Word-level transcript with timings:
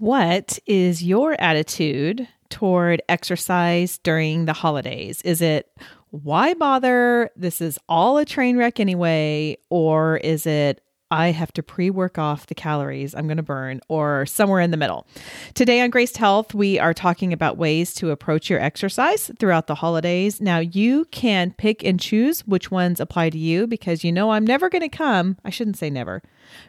What 0.00 0.58
is 0.64 1.02
your 1.02 1.38
attitude 1.38 2.26
toward 2.48 3.02
exercise 3.06 3.98
during 3.98 4.46
the 4.46 4.54
holidays? 4.54 5.20
Is 5.26 5.42
it 5.42 5.70
why 6.08 6.54
bother? 6.54 7.28
This 7.36 7.60
is 7.60 7.78
all 7.86 8.16
a 8.16 8.24
train 8.24 8.56
wreck 8.56 8.80
anyway. 8.80 9.58
Or 9.68 10.16
is 10.16 10.46
it 10.46 10.80
I 11.10 11.32
have 11.32 11.52
to 11.54 11.62
pre 11.62 11.90
work 11.90 12.18
off 12.18 12.46
the 12.46 12.54
calories 12.54 13.14
I'm 13.14 13.26
going 13.26 13.36
to 13.36 13.42
burn, 13.42 13.80
or 13.88 14.26
somewhere 14.26 14.60
in 14.60 14.70
the 14.70 14.76
middle. 14.76 15.06
Today 15.54 15.80
on 15.80 15.90
Graced 15.90 16.16
Health, 16.16 16.54
we 16.54 16.78
are 16.78 16.94
talking 16.94 17.32
about 17.32 17.56
ways 17.56 17.92
to 17.94 18.10
approach 18.10 18.48
your 18.48 18.60
exercise 18.60 19.30
throughout 19.38 19.66
the 19.66 19.74
holidays. 19.74 20.40
Now, 20.40 20.58
you 20.58 21.06
can 21.06 21.52
pick 21.52 21.82
and 21.82 21.98
choose 21.98 22.46
which 22.46 22.70
ones 22.70 23.00
apply 23.00 23.30
to 23.30 23.38
you 23.38 23.66
because 23.66 24.04
you 24.04 24.12
know 24.12 24.30
I'm 24.30 24.46
never 24.46 24.68
going 24.68 24.82
to 24.82 24.88
come. 24.88 25.36
I 25.44 25.50
shouldn't 25.50 25.78
say 25.78 25.90
never. 25.90 26.22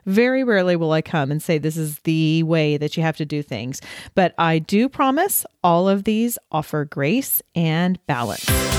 Very 0.05 0.43
rarely 0.43 0.75
will 0.75 0.91
I 0.91 1.01
come 1.01 1.31
and 1.31 1.41
say 1.41 1.57
this 1.57 1.77
is 1.77 1.99
the 1.99 2.43
way 2.43 2.77
that 2.77 2.97
you 2.97 3.03
have 3.03 3.17
to 3.17 3.25
do 3.25 3.43
things. 3.43 3.81
But 4.15 4.33
I 4.37 4.59
do 4.59 4.89
promise 4.89 5.45
all 5.63 5.87
of 5.87 6.03
these 6.03 6.39
offer 6.51 6.85
grace 6.85 7.41
and 7.55 8.03
balance. 8.07 8.70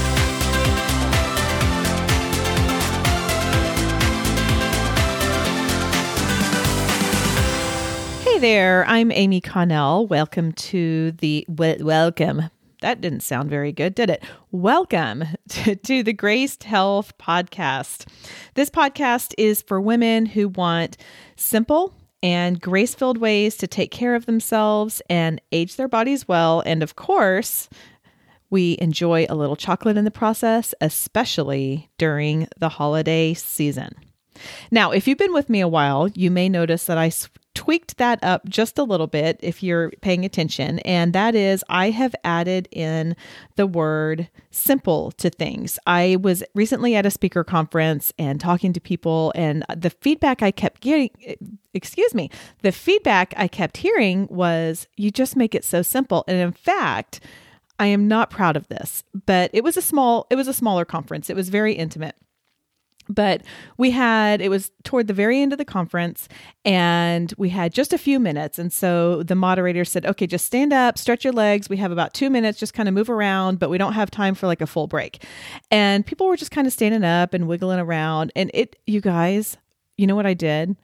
There. 8.42 8.84
I'm 8.88 9.12
Amy 9.12 9.40
Connell. 9.40 10.08
Welcome 10.08 10.50
to 10.54 11.12
the 11.12 11.46
welcome. 11.48 12.50
That 12.80 13.00
didn't 13.00 13.20
sound 13.20 13.48
very 13.48 13.70
good, 13.70 13.94
did 13.94 14.10
it? 14.10 14.24
Welcome 14.50 15.22
to, 15.50 15.76
to 15.76 16.02
the 16.02 16.12
Graced 16.12 16.64
Health 16.64 17.16
podcast. 17.18 18.08
This 18.54 18.68
podcast 18.68 19.32
is 19.38 19.62
for 19.62 19.80
women 19.80 20.26
who 20.26 20.48
want 20.48 20.96
simple 21.36 21.94
and 22.20 22.60
grace 22.60 22.96
filled 22.96 23.18
ways 23.18 23.56
to 23.58 23.68
take 23.68 23.92
care 23.92 24.16
of 24.16 24.26
themselves 24.26 25.00
and 25.08 25.40
age 25.52 25.76
their 25.76 25.86
bodies 25.86 26.26
well. 26.26 26.64
And 26.66 26.82
of 26.82 26.96
course, 26.96 27.68
we 28.50 28.76
enjoy 28.80 29.24
a 29.28 29.36
little 29.36 29.54
chocolate 29.54 29.96
in 29.96 30.04
the 30.04 30.10
process, 30.10 30.74
especially 30.80 31.90
during 31.96 32.48
the 32.58 32.70
holiday 32.70 33.34
season. 33.34 33.94
Now, 34.72 34.90
if 34.90 35.06
you've 35.06 35.18
been 35.18 35.32
with 35.32 35.48
me 35.48 35.60
a 35.60 35.68
while, 35.68 36.08
you 36.08 36.28
may 36.28 36.48
notice 36.48 36.86
that 36.86 36.98
I 36.98 37.10
tweaked 37.54 37.98
that 37.98 38.18
up 38.22 38.48
just 38.48 38.78
a 38.78 38.82
little 38.82 39.06
bit 39.06 39.38
if 39.42 39.62
you're 39.62 39.90
paying 40.00 40.24
attention. 40.24 40.78
And 40.80 41.12
that 41.12 41.34
is, 41.34 41.62
I 41.68 41.90
have 41.90 42.14
added 42.24 42.68
in 42.70 43.14
the 43.56 43.66
word 43.66 44.28
simple 44.50 45.12
to 45.12 45.30
things. 45.30 45.78
I 45.86 46.16
was 46.20 46.42
recently 46.54 46.96
at 46.96 47.06
a 47.06 47.10
speaker 47.10 47.44
conference 47.44 48.12
and 48.18 48.40
talking 48.40 48.72
to 48.72 48.80
people, 48.80 49.32
and 49.34 49.64
the 49.76 49.90
feedback 49.90 50.42
I 50.42 50.50
kept 50.50 50.80
getting, 50.80 51.10
excuse 51.74 52.14
me, 52.14 52.30
the 52.62 52.72
feedback 52.72 53.34
I 53.36 53.48
kept 53.48 53.76
hearing 53.76 54.28
was, 54.30 54.86
you 54.96 55.10
just 55.10 55.36
make 55.36 55.54
it 55.54 55.64
so 55.64 55.82
simple. 55.82 56.24
And 56.26 56.38
in 56.38 56.52
fact, 56.52 57.20
I 57.78 57.86
am 57.86 58.08
not 58.08 58.30
proud 58.30 58.56
of 58.56 58.68
this, 58.68 59.04
but 59.26 59.50
it 59.52 59.64
was 59.64 59.76
a 59.76 59.82
small, 59.82 60.26
it 60.30 60.36
was 60.36 60.48
a 60.48 60.54
smaller 60.54 60.84
conference. 60.84 61.28
It 61.28 61.36
was 61.36 61.48
very 61.48 61.74
intimate 61.74 62.16
but 63.14 63.42
we 63.76 63.90
had 63.90 64.40
it 64.40 64.48
was 64.48 64.70
toward 64.84 65.06
the 65.06 65.14
very 65.14 65.40
end 65.40 65.52
of 65.52 65.58
the 65.58 65.64
conference 65.64 66.28
and 66.64 67.32
we 67.36 67.48
had 67.48 67.72
just 67.72 67.92
a 67.92 67.98
few 67.98 68.18
minutes. 68.18 68.58
And 68.58 68.72
so 68.72 69.22
the 69.22 69.34
moderator 69.34 69.84
said 69.84 70.06
okay 70.06 70.26
just 70.26 70.46
stand 70.46 70.72
up 70.72 70.98
stretch 70.98 71.24
your 71.24 71.32
legs. 71.32 71.68
We 71.68 71.76
have 71.78 71.92
about 71.92 72.14
two 72.14 72.30
minutes 72.30 72.58
just 72.58 72.74
kind 72.74 72.88
of 72.88 72.94
move 72.94 73.10
around 73.10 73.58
but 73.58 73.70
we 73.70 73.78
don't 73.78 73.94
have 73.94 74.10
time 74.10 74.34
for 74.34 74.46
like 74.46 74.60
a 74.60 74.66
full 74.66 74.86
break. 74.86 75.24
And 75.70 76.04
people 76.04 76.26
were 76.26 76.36
just 76.36 76.50
kind 76.50 76.66
of 76.66 76.72
standing 76.72 77.04
up 77.04 77.34
and 77.34 77.48
wiggling 77.48 77.80
around. 77.80 78.32
And 78.36 78.50
it 78.54 78.76
you 78.86 79.00
guys 79.00 79.56
you 79.96 80.06
know 80.06 80.16
what 80.16 80.26
i 80.26 80.34
did? 80.34 80.76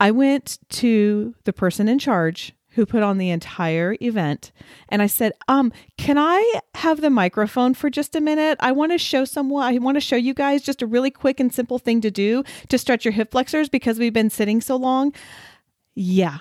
I 0.00 0.10
went 0.10 0.58
to 0.70 1.34
the 1.44 1.52
person 1.52 1.88
in 1.88 1.98
charge 1.98 2.54
who 2.70 2.86
put 2.86 3.02
on 3.02 3.18
the 3.18 3.30
entire 3.30 3.96
event. 4.00 4.52
And 4.88 5.02
I 5.02 5.06
said, 5.06 5.32
um, 5.48 5.72
can 5.98 6.18
I 6.18 6.60
have 6.74 7.00
the 7.00 7.10
microphone 7.10 7.74
for 7.74 7.90
just 7.90 8.14
a 8.14 8.20
minute? 8.20 8.58
I 8.60 8.72
want 8.72 8.92
to 8.92 8.98
show 8.98 9.24
someone, 9.24 9.64
I 9.64 9.78
want 9.78 9.96
to 9.96 10.00
show 10.00 10.16
you 10.16 10.34
guys 10.34 10.62
just 10.62 10.82
a 10.82 10.86
really 10.86 11.10
quick 11.10 11.40
and 11.40 11.52
simple 11.52 11.78
thing 11.78 12.00
to 12.02 12.10
do 12.10 12.44
to 12.68 12.78
stretch 12.78 13.04
your 13.04 13.12
hip 13.12 13.32
flexors 13.32 13.68
because 13.68 13.98
we've 13.98 14.12
been 14.12 14.30
sitting 14.30 14.60
so 14.60 14.76
long. 14.76 15.12
Yeah, 15.94 16.38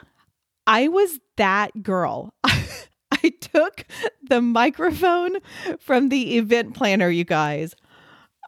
I 0.68 0.88
was 0.88 1.20
that 1.38 1.82
girl. 1.82 2.34
I 2.44 3.34
took 3.42 3.86
the 4.22 4.42
microphone 4.42 5.38
from 5.80 6.10
the 6.10 6.38
event 6.38 6.76
planner, 6.76 7.10
you 7.10 7.24
guys. 7.24 7.76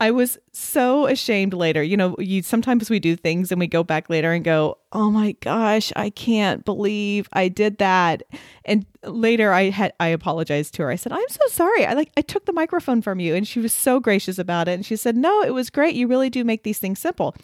I 0.01 0.09
was 0.09 0.39
so 0.51 1.05
ashamed 1.05 1.53
later. 1.53 1.83
You 1.83 1.95
know, 1.95 2.15
you 2.17 2.41
sometimes 2.41 2.89
we 2.89 2.99
do 2.99 3.15
things 3.15 3.51
and 3.51 3.59
we 3.59 3.67
go 3.67 3.83
back 3.83 4.09
later 4.09 4.31
and 4.33 4.43
go, 4.43 4.79
"Oh 4.91 5.11
my 5.11 5.33
gosh, 5.33 5.93
I 5.95 6.09
can't 6.09 6.65
believe 6.65 7.29
I 7.33 7.49
did 7.49 7.77
that." 7.77 8.23
And 8.65 8.87
later 9.03 9.53
I 9.53 9.69
had 9.69 9.93
I 9.99 10.07
apologized 10.07 10.73
to 10.73 10.81
her. 10.81 10.89
I 10.89 10.95
said, 10.95 11.11
"I'm 11.11 11.29
so 11.29 11.45
sorry. 11.49 11.85
I 11.85 11.93
like 11.93 12.11
I 12.17 12.21
took 12.21 12.45
the 12.47 12.51
microphone 12.51 13.03
from 13.03 13.19
you." 13.19 13.35
And 13.35 13.47
she 13.47 13.59
was 13.59 13.73
so 13.73 13.99
gracious 13.99 14.39
about 14.39 14.67
it. 14.67 14.71
And 14.71 14.83
she 14.83 14.95
said, 14.95 15.15
"No, 15.15 15.43
it 15.43 15.53
was 15.53 15.69
great. 15.69 15.93
You 15.93 16.07
really 16.07 16.31
do 16.31 16.43
make 16.43 16.63
these 16.63 16.79
things 16.79 16.97
simple." 16.97 17.35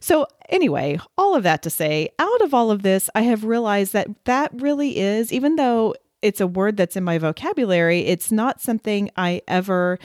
So, 0.00 0.26
anyway, 0.48 0.98
all 1.18 1.36
of 1.36 1.42
that 1.42 1.62
to 1.64 1.70
say, 1.70 2.08
out 2.18 2.40
of 2.40 2.54
all 2.54 2.70
of 2.70 2.82
this, 2.82 3.10
I 3.14 3.20
have 3.22 3.44
realized 3.44 3.92
that 3.92 4.08
that 4.24 4.50
really 4.54 4.98
is 4.98 5.30
even 5.30 5.56
though 5.56 5.94
it's 6.22 6.40
a 6.40 6.46
word 6.46 6.76
that's 6.78 6.96
in 6.96 7.04
my 7.04 7.18
vocabulary, 7.18 8.00
it's 8.00 8.32
not 8.32 8.60
something 8.62 9.10
I 9.16 9.42
ever 9.46 9.98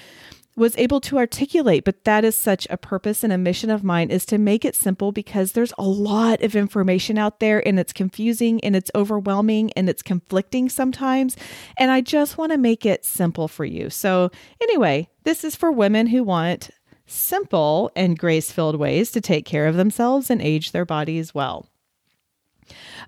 was 0.56 0.78
able 0.78 1.02
to 1.02 1.18
articulate 1.18 1.84
but 1.84 2.04
that 2.04 2.24
is 2.24 2.36
such 2.36 2.68
a 2.70 2.78
purpose 2.78 3.24
and 3.24 3.34
a 3.34 3.38
mission 3.38 3.70
of 3.70 3.84
mine 3.84 4.10
is 4.10 4.26
to 4.26 4.38
make 4.38 4.64
it 4.64 4.76
simple 4.76 5.12
because 5.12 5.54
there's 5.54 5.74
a 5.78 5.84
lot 5.84 6.42
of 6.42 6.56
information 6.56 7.18
out 7.18 7.40
there 7.40 7.66
and 7.68 7.80
it's 7.80 7.94
confusing 7.94 8.64
and 8.64 8.76
it's 8.76 8.92
overwhelming 8.94 9.72
and 9.74 9.90
it's 9.90 10.02
conflicting 10.02 10.70
sometimes 10.70 11.36
and 11.78 11.92
I 11.92 12.02
just 12.02 12.38
want 12.38 12.52
to 12.52 12.58
make 12.58 12.86
it 12.86 13.06
simple 13.06 13.48
for 13.48 13.66
you. 13.66 13.90
So 13.90 14.32
anyway, 14.62 15.10
this 15.24 15.44
is 15.44 15.56
for 15.56 15.72
women 15.72 16.08
who 16.08 16.24
want 16.24 16.70
simple 17.06 17.92
and 17.96 18.18
grace-filled 18.18 18.76
ways 18.76 19.12
to 19.12 19.22
take 19.22 19.46
care 19.46 19.68
of 19.68 19.76
themselves 19.76 20.30
and 20.30 20.42
age 20.42 20.72
their 20.72 20.86
bodies 20.86 21.34
well. 21.34 21.68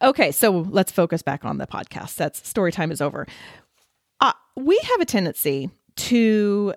Okay, 0.02 0.32
so 0.32 0.52
let's 0.70 0.92
focus 0.92 1.22
back 1.22 1.46
on 1.46 1.58
the 1.58 1.68
podcast. 1.68 2.16
That's 2.16 2.48
story 2.48 2.72
time 2.72 2.92
is 2.92 3.02
over. 3.02 3.26
Uh, 4.20 4.34
we 4.56 4.78
have 4.84 5.02
a 5.02 5.06
tendency 5.06 5.70
to 5.96 6.74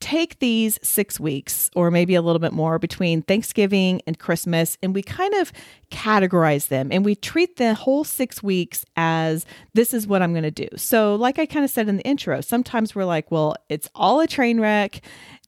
take 0.00 0.38
these 0.38 0.78
six 0.82 1.20
weeks 1.20 1.70
or 1.76 1.90
maybe 1.90 2.14
a 2.14 2.22
little 2.22 2.38
bit 2.38 2.52
more 2.52 2.78
between 2.78 3.22
Thanksgiving 3.22 4.00
and 4.06 4.18
Christmas 4.18 4.78
and 4.82 4.94
we 4.94 5.02
kind 5.02 5.34
of 5.34 5.52
categorize 5.90 6.68
them 6.68 6.88
and 6.90 7.04
we 7.04 7.14
treat 7.14 7.56
the 7.56 7.74
whole 7.74 8.02
six 8.02 8.42
weeks 8.42 8.84
as 8.96 9.44
this 9.74 9.92
is 9.92 10.06
what 10.06 10.22
I'm 10.22 10.32
going 10.32 10.42
to 10.42 10.50
do. 10.50 10.68
So, 10.76 11.14
like 11.14 11.38
I 11.38 11.46
kind 11.46 11.64
of 11.64 11.70
said 11.70 11.88
in 11.88 11.98
the 11.98 12.04
intro, 12.04 12.40
sometimes 12.40 12.94
we're 12.94 13.04
like, 13.04 13.30
well, 13.30 13.56
it's 13.68 13.88
all 13.94 14.20
a 14.20 14.26
train 14.26 14.60
wreck. 14.60 15.02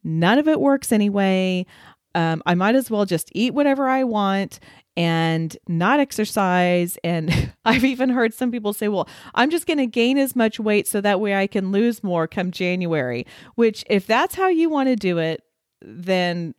None 0.04 0.38
of 0.38 0.48
it 0.48 0.60
works 0.60 0.92
anyway. 0.92 1.66
Um, 2.14 2.42
I 2.44 2.54
might 2.54 2.74
as 2.74 2.90
well 2.90 3.06
just 3.06 3.30
eat 3.32 3.54
whatever 3.54 3.88
I 3.88 4.04
want 4.04 4.60
and 4.96 5.56
not 5.68 6.00
exercise. 6.00 6.98
And 7.02 7.52
I've 7.64 7.84
even 7.84 8.10
heard 8.10 8.34
some 8.34 8.50
people 8.50 8.72
say, 8.72 8.88
well, 8.88 9.08
I'm 9.34 9.50
just 9.50 9.66
going 9.66 9.78
to 9.78 9.86
gain 9.86 10.18
as 10.18 10.36
much 10.36 10.60
weight 10.60 10.86
so 10.86 11.00
that 11.00 11.20
way 11.20 11.34
I 11.34 11.46
can 11.46 11.72
lose 11.72 12.02
more 12.02 12.26
come 12.26 12.50
January. 12.50 13.26
Which, 13.54 13.84
if 13.88 14.06
that's 14.06 14.34
how 14.34 14.48
you 14.48 14.68
want 14.68 14.88
to 14.88 14.96
do 14.96 15.18
it, 15.18 15.42
then 15.80 16.54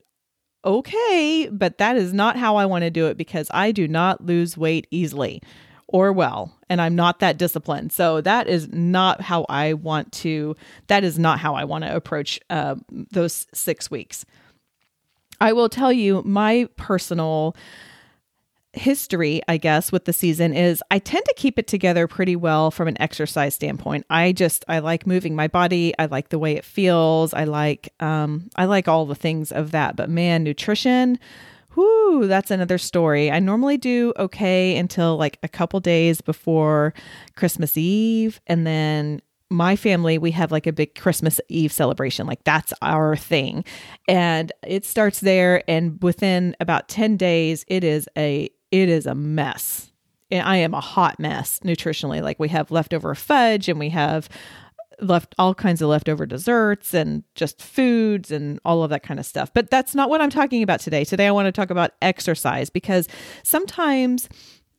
okay. 0.65 1.49
But 1.51 1.77
that 1.77 1.95
is 1.95 2.13
not 2.13 2.37
how 2.37 2.55
I 2.55 2.65
want 2.65 2.83
to 2.83 2.89
do 2.89 3.07
it 3.07 3.17
because 3.17 3.47
I 3.51 3.71
do 3.71 3.87
not 3.87 4.25
lose 4.25 4.57
weight 4.57 4.87
easily 4.91 5.41
or 5.87 6.11
well 6.11 6.51
and 6.69 6.81
i'm 6.81 6.95
not 6.95 7.19
that 7.19 7.37
disciplined 7.37 7.91
so 7.91 8.19
that 8.19 8.47
is 8.47 8.67
not 8.69 9.21
how 9.21 9.45
i 9.47 9.73
want 9.73 10.11
to 10.11 10.55
that 10.87 11.03
is 11.03 11.19
not 11.19 11.39
how 11.39 11.55
i 11.55 11.63
want 11.63 11.83
to 11.83 11.95
approach 11.95 12.39
uh, 12.49 12.75
those 12.89 13.47
six 13.53 13.91
weeks 13.91 14.25
i 15.39 15.53
will 15.53 15.69
tell 15.69 15.93
you 15.93 16.21
my 16.25 16.67
personal 16.77 17.55
history, 18.73 19.41
I 19.47 19.57
guess, 19.57 19.91
with 19.91 20.05
the 20.05 20.13
season 20.13 20.53
is 20.53 20.83
I 20.89 20.99
tend 20.99 21.25
to 21.25 21.33
keep 21.37 21.59
it 21.59 21.67
together 21.67 22.07
pretty 22.07 22.35
well 22.35 22.71
from 22.71 22.87
an 22.87 22.99
exercise 23.01 23.55
standpoint. 23.55 24.05
I 24.09 24.31
just 24.31 24.65
I 24.67 24.79
like 24.79 25.07
moving 25.07 25.35
my 25.35 25.47
body. 25.47 25.93
I 25.99 26.07
like 26.07 26.29
the 26.29 26.39
way 26.39 26.53
it 26.53 26.65
feels. 26.65 27.33
I 27.33 27.43
like 27.45 27.93
um 27.99 28.49
I 28.55 28.65
like 28.65 28.87
all 28.87 29.05
the 29.05 29.15
things 29.15 29.51
of 29.51 29.71
that. 29.71 29.95
But 29.95 30.09
man, 30.09 30.43
nutrition, 30.43 31.19
whoo, 31.75 32.27
that's 32.27 32.51
another 32.51 32.79
story. 32.79 33.31
I 33.31 33.39
normally 33.39 33.77
do 33.77 34.13
okay 34.17 34.75
until 34.75 35.17
like 35.17 35.37
a 35.43 35.47
couple 35.47 35.79
days 35.79 36.21
before 36.21 36.93
Christmas 37.35 37.77
Eve 37.77 38.41
and 38.47 38.65
then 38.65 39.21
my 39.49 39.75
family, 39.75 40.17
we 40.17 40.31
have 40.31 40.51
like 40.51 40.65
a 40.65 40.73
big 40.73 40.95
Christmas 40.95 41.39
Eve 41.47 41.71
celebration. 41.71 42.25
Like 42.25 42.43
that's 42.43 42.73
our 42.81 43.15
thing. 43.15 43.63
And 44.07 44.51
it 44.65 44.83
starts 44.83 45.19
there. 45.19 45.63
And 45.69 46.01
within 46.01 46.55
about 46.59 46.89
10 46.89 47.17
days, 47.17 47.63
it 47.67 47.83
is 47.83 48.09
a 48.17 48.49
it 48.73 48.89
is 48.89 49.05
a 49.05 49.13
mess. 49.13 49.91
And 50.31 50.47
I 50.47 50.57
am 50.57 50.73
a 50.73 50.81
hot 50.81 51.19
mess 51.19 51.59
nutritionally. 51.63 52.23
Like 52.23 52.39
we 52.39 52.49
have 52.49 52.71
leftover 52.71 53.13
fudge 53.13 53.69
and 53.69 53.77
we 53.77 53.89
have 53.89 54.27
left 54.99 55.35
all 55.37 55.53
kinds 55.53 55.79
of 55.83 55.89
leftover 55.89 56.25
desserts 56.25 56.91
and 56.91 57.23
just 57.35 57.61
foods 57.61 58.31
and 58.31 58.59
all 58.65 58.83
of 58.83 58.89
that 58.89 59.03
kind 59.03 59.19
of 59.19 59.27
stuff. 59.27 59.53
But 59.53 59.69
that's 59.69 59.93
not 59.93 60.09
what 60.09 60.21
I'm 60.21 60.31
talking 60.31 60.63
about 60.63 60.79
today. 60.79 61.05
Today 61.05 61.27
I 61.27 61.31
want 61.31 61.45
to 61.45 61.51
talk 61.51 61.69
about 61.69 61.91
exercise 62.01 62.71
because 62.71 63.07
sometimes 63.43 64.27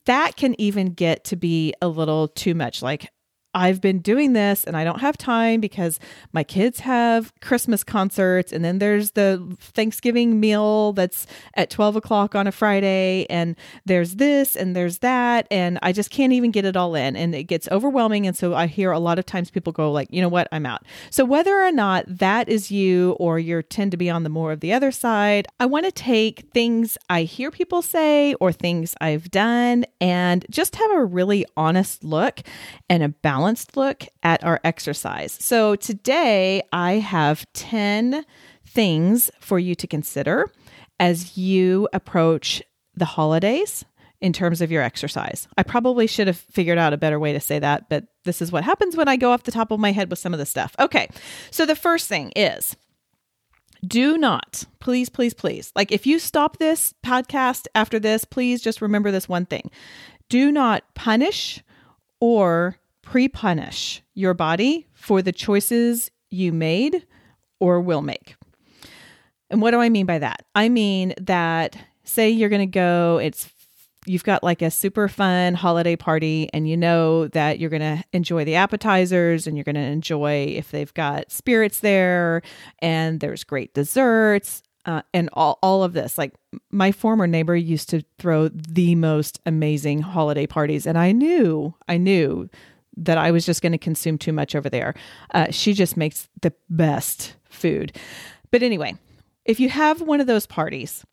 that 0.07 0.35
can 0.35 0.59
even 0.59 0.87
get 0.87 1.23
to 1.25 1.37
be 1.37 1.73
a 1.81 1.87
little 1.87 2.27
too 2.27 2.53
much. 2.53 2.81
Like, 2.81 3.09
I've 3.55 3.79
been 3.79 3.99
doing 3.99 4.33
this 4.33 4.65
and 4.65 4.75
I 4.75 4.83
don't 4.83 4.99
have 4.99 5.17
time 5.17 5.61
because 5.61 5.97
my 6.33 6.43
kids 6.43 6.81
have 6.81 7.33
Christmas 7.39 7.85
concerts 7.85 8.51
and 8.51 8.65
then 8.65 8.79
there's 8.79 9.11
the 9.11 9.55
Thanksgiving 9.61 10.41
meal 10.41 10.91
that's 10.91 11.25
at 11.53 11.69
12 11.69 11.95
o'clock 11.95 12.35
on 12.35 12.47
a 12.47 12.51
Friday 12.51 13.25
and 13.29 13.55
there's 13.85 14.15
this 14.15 14.57
and 14.57 14.75
there's 14.75 14.97
that 14.97 15.47
and 15.49 15.79
I 15.81 15.93
just 15.93 16.09
can't 16.09 16.33
even 16.33 16.51
get 16.51 16.65
it 16.65 16.75
all 16.75 16.95
in 16.95 17.15
and 17.15 17.33
it 17.33 17.45
gets 17.45 17.69
overwhelming 17.71 18.27
and 18.27 18.35
so 18.35 18.53
I 18.53 18.67
hear 18.67 18.91
a 18.91 18.99
lot 18.99 19.19
of 19.19 19.25
times 19.25 19.49
people 19.49 19.71
go 19.71 19.89
like, 19.89 20.09
you 20.11 20.21
know 20.21 20.27
what, 20.27 20.49
I'm 20.51 20.65
out. 20.65 20.83
So 21.09 21.23
whether 21.23 21.55
or 21.63 21.71
not 21.71 22.03
that 22.07 22.49
is 22.49 22.71
you 22.71 23.11
or 23.19 23.39
you 23.39 23.63
tend 23.63 23.91
to 23.91 23.97
be 23.97 24.09
on 24.09 24.23
the 24.23 24.29
more 24.29 24.51
of 24.51 24.59
the 24.59 24.73
other 24.73 24.91
side, 24.91 25.47
I 25.61 25.65
want 25.65 25.85
to 25.85 25.93
take 25.93 26.41
things 26.53 26.97
I 27.09 27.23
hear 27.23 27.51
people 27.51 27.81
say 27.81 28.33
or 28.35 28.51
things 28.51 28.95
I've 28.99 29.31
done 29.31 29.85
and 30.01 30.45
just 30.49 30.75
have 30.75 30.91
a 30.91 31.05
really 31.05 31.45
honest 31.55 32.03
look 32.03 32.41
and 32.89 33.01
a 33.01 33.07
balance 33.09 33.44
balanced 33.45 33.77
look 33.77 34.07
at 34.23 34.43
our 34.43 34.59
exercise. 34.63 35.37
So 35.39 35.75
today 35.75 36.63
I 36.73 36.93
have 36.93 37.45
10 37.53 38.25
things 38.65 39.29
for 39.39 39.59
you 39.59 39.75
to 39.75 39.85
consider 39.85 40.51
as 40.99 41.37
you 41.37 41.87
approach 41.93 42.63
the 42.95 43.05
holidays 43.05 43.85
in 44.19 44.33
terms 44.33 44.61
of 44.61 44.71
your 44.71 44.81
exercise. 44.81 45.47
I 45.59 45.61
probably 45.61 46.07
should 46.07 46.25
have 46.25 46.37
figured 46.37 46.79
out 46.79 46.93
a 46.93 46.97
better 46.97 47.19
way 47.19 47.33
to 47.33 47.39
say 47.39 47.59
that, 47.59 47.87
but 47.87 48.05
this 48.23 48.41
is 48.41 48.51
what 48.51 48.63
happens 48.63 48.97
when 48.97 49.07
I 49.07 49.15
go 49.15 49.31
off 49.31 49.43
the 49.43 49.51
top 49.51 49.69
of 49.69 49.79
my 49.79 49.91
head 49.91 50.09
with 50.09 50.17
some 50.17 50.33
of 50.33 50.39
the 50.39 50.47
stuff. 50.47 50.75
Okay, 50.79 51.07
so 51.51 51.67
the 51.67 51.75
first 51.75 52.07
thing 52.07 52.33
is 52.35 52.75
do 53.85 54.17
not, 54.17 54.63
please, 54.79 55.07
please, 55.07 55.35
please, 55.35 55.71
like 55.75 55.91
if 55.91 56.07
you 56.07 56.17
stop 56.17 56.57
this 56.57 56.95
podcast 57.05 57.67
after 57.75 57.99
this, 57.99 58.25
please 58.25 58.59
just 58.59 58.81
remember 58.81 59.11
this 59.11 59.29
one 59.29 59.45
thing 59.45 59.69
do 60.29 60.51
not 60.51 60.83
punish 60.95 61.63
or 62.19 62.79
pre 63.05 63.29
punish 63.29 64.01
your 64.13 64.33
body 64.33 64.87
for 64.93 65.21
the 65.21 65.31
choices 65.31 66.11
you 66.29 66.51
made 66.51 67.05
or 67.59 67.79
will 67.79 68.01
make. 68.01 68.35
And 69.49 69.61
what 69.61 69.71
do 69.71 69.79
I 69.79 69.87
mean 69.89 70.05
by 70.05 70.19
that? 70.19 70.43
I 70.53 70.67
mean 70.67 71.13
that 71.21 71.77
say 72.03 72.29
you're 72.29 72.49
going 72.49 72.59
to 72.59 72.65
go, 72.65 73.19
it's 73.21 73.49
you've 74.05 74.23
got 74.23 74.43
like 74.43 74.61
a 74.61 74.69
super 74.69 75.07
fun 75.07 75.53
holiday 75.53 75.95
party 75.95 76.49
and 76.53 76.67
you 76.67 76.77
know 76.77 77.27
that 77.29 77.59
you're 77.59 77.69
going 77.69 77.81
to 77.81 78.03
enjoy 78.13 78.45
the 78.45 78.55
appetizers 78.55 79.47
and 79.47 79.57
you're 79.57 79.63
going 79.63 79.75
to 79.75 79.81
enjoy 79.81 80.45
if 80.55 80.71
they've 80.71 80.93
got 80.93 81.31
spirits 81.31 81.79
there 81.79 82.41
and 82.79 83.19
there's 83.19 83.43
great 83.43 83.73
desserts 83.73 84.61
uh, 84.85 85.01
and 85.13 85.29
all, 85.33 85.57
all 85.63 85.83
of 85.83 85.93
this 85.93 86.17
like 86.19 86.33
my 86.69 86.91
former 86.91 87.25
neighbor 87.25 87.55
used 87.55 87.89
to 87.89 88.03
throw 88.19 88.47
the 88.49 88.93
most 88.93 89.39
amazing 89.45 90.01
holiday 90.01 90.45
parties 90.45 90.85
and 90.85 90.99
i 90.99 91.11
knew 91.11 91.73
i 91.87 91.97
knew 91.97 92.47
that 92.97 93.17
I 93.17 93.31
was 93.31 93.45
just 93.45 93.61
going 93.61 93.71
to 93.71 93.77
consume 93.77 94.17
too 94.17 94.33
much 94.33 94.55
over 94.55 94.69
there. 94.69 94.93
Uh, 95.33 95.51
she 95.51 95.73
just 95.73 95.97
makes 95.97 96.29
the 96.41 96.53
best 96.69 97.35
food. 97.49 97.95
But 98.51 98.63
anyway, 98.63 98.95
if 99.45 99.59
you 99.59 99.69
have 99.69 100.01
one 100.01 100.21
of 100.21 100.27
those 100.27 100.45
parties, 100.45 101.05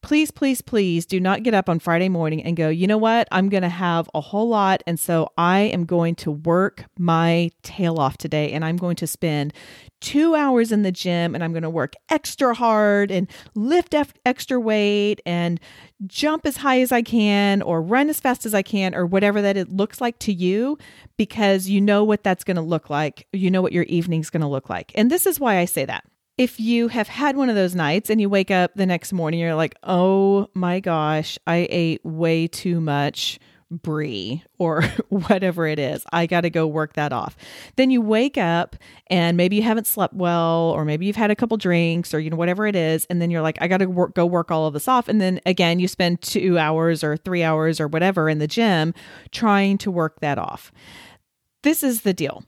please, 0.00 0.30
please, 0.30 0.62
please 0.62 1.06
do 1.06 1.20
not 1.20 1.42
get 1.42 1.54
up 1.54 1.68
on 1.68 1.78
Friday 1.78 2.08
morning 2.08 2.42
and 2.42 2.56
go, 2.56 2.68
you 2.68 2.86
know 2.86 2.98
what? 2.98 3.28
I'm 3.32 3.48
going 3.48 3.62
to 3.62 3.68
have 3.68 4.08
a 4.14 4.20
whole 4.20 4.48
lot. 4.48 4.82
And 4.86 4.98
so 4.98 5.28
I 5.36 5.60
am 5.60 5.84
going 5.84 6.14
to 6.16 6.30
work 6.30 6.84
my 6.98 7.50
tail 7.62 7.98
off 7.98 8.16
today 8.16 8.52
and 8.52 8.64
I'm 8.64 8.76
going 8.76 8.96
to 8.96 9.06
spend 9.06 9.52
two 10.00 10.34
hours 10.34 10.72
in 10.72 10.82
the 10.82 10.92
gym 10.92 11.34
and 11.34 11.42
I'm 11.42 11.52
going 11.52 11.62
to 11.62 11.70
work 11.70 11.94
extra 12.08 12.54
hard 12.54 13.10
and 13.10 13.28
lift 13.54 13.94
extra 14.24 14.60
weight 14.60 15.20
and 15.26 15.60
jump 16.06 16.46
as 16.46 16.58
high 16.58 16.80
as 16.80 16.92
I 16.92 17.02
can 17.02 17.62
or 17.62 17.82
run 17.82 18.08
as 18.08 18.20
fast 18.20 18.46
as 18.46 18.54
I 18.54 18.62
can 18.62 18.94
or 18.94 19.06
whatever 19.06 19.42
that 19.42 19.56
it 19.56 19.70
looks 19.70 20.00
like 20.00 20.18
to 20.20 20.32
you 20.32 20.78
because 21.16 21.68
you 21.68 21.80
know 21.80 22.04
what 22.04 22.22
that's 22.22 22.44
going 22.44 22.56
to 22.56 22.62
look 22.62 22.90
like. 22.90 23.26
You 23.32 23.50
know 23.50 23.62
what 23.62 23.72
your 23.72 23.84
evening's 23.84 24.30
going 24.30 24.42
to 24.42 24.46
look 24.46 24.70
like. 24.70 24.92
And 24.94 25.10
this 25.10 25.26
is 25.26 25.40
why 25.40 25.58
I 25.58 25.64
say 25.64 25.84
that 25.84 26.04
if 26.38 26.60
you 26.60 26.86
have 26.88 27.08
had 27.08 27.36
one 27.36 27.50
of 27.50 27.56
those 27.56 27.74
nights 27.74 28.08
and 28.10 28.20
you 28.20 28.28
wake 28.28 28.52
up 28.52 28.72
the 28.76 28.86
next 28.86 29.12
morning, 29.12 29.40
you're 29.40 29.56
like, 29.56 29.74
oh 29.82 30.48
my 30.54 30.78
gosh, 30.78 31.36
I 31.48 31.66
ate 31.68 32.04
way 32.04 32.46
too 32.46 32.80
much 32.80 33.40
brie 33.70 34.42
or 34.58 34.82
whatever 35.08 35.66
it 35.66 35.78
is. 35.78 36.04
I 36.12 36.26
got 36.26 36.42
to 36.42 36.50
go 36.50 36.66
work 36.66 36.94
that 36.94 37.12
off. 37.12 37.36
Then 37.76 37.90
you 37.90 38.00
wake 38.00 38.38
up 38.38 38.76
and 39.08 39.36
maybe 39.36 39.56
you 39.56 39.62
haven't 39.62 39.86
slept 39.86 40.14
well 40.14 40.72
or 40.74 40.84
maybe 40.84 41.06
you've 41.06 41.16
had 41.16 41.30
a 41.30 41.36
couple 41.36 41.56
drinks 41.56 42.14
or 42.14 42.20
you 42.20 42.30
know 42.30 42.36
whatever 42.36 42.66
it 42.66 42.76
is 42.76 43.06
and 43.10 43.20
then 43.20 43.30
you're 43.30 43.42
like 43.42 43.58
I 43.60 43.68
got 43.68 43.78
to 43.78 43.86
work 43.86 44.14
go 44.14 44.26
work 44.26 44.50
all 44.50 44.66
of 44.66 44.74
this 44.74 44.88
off 44.88 45.08
and 45.08 45.20
then 45.20 45.40
again 45.46 45.78
you 45.78 45.88
spend 45.88 46.22
2 46.22 46.58
hours 46.58 47.04
or 47.04 47.16
3 47.16 47.42
hours 47.42 47.80
or 47.80 47.88
whatever 47.88 48.28
in 48.28 48.38
the 48.38 48.46
gym 48.46 48.94
trying 49.30 49.78
to 49.78 49.90
work 49.90 50.20
that 50.20 50.38
off. 50.38 50.72
This 51.62 51.82
is 51.82 52.02
the 52.02 52.14
deal. 52.14 52.44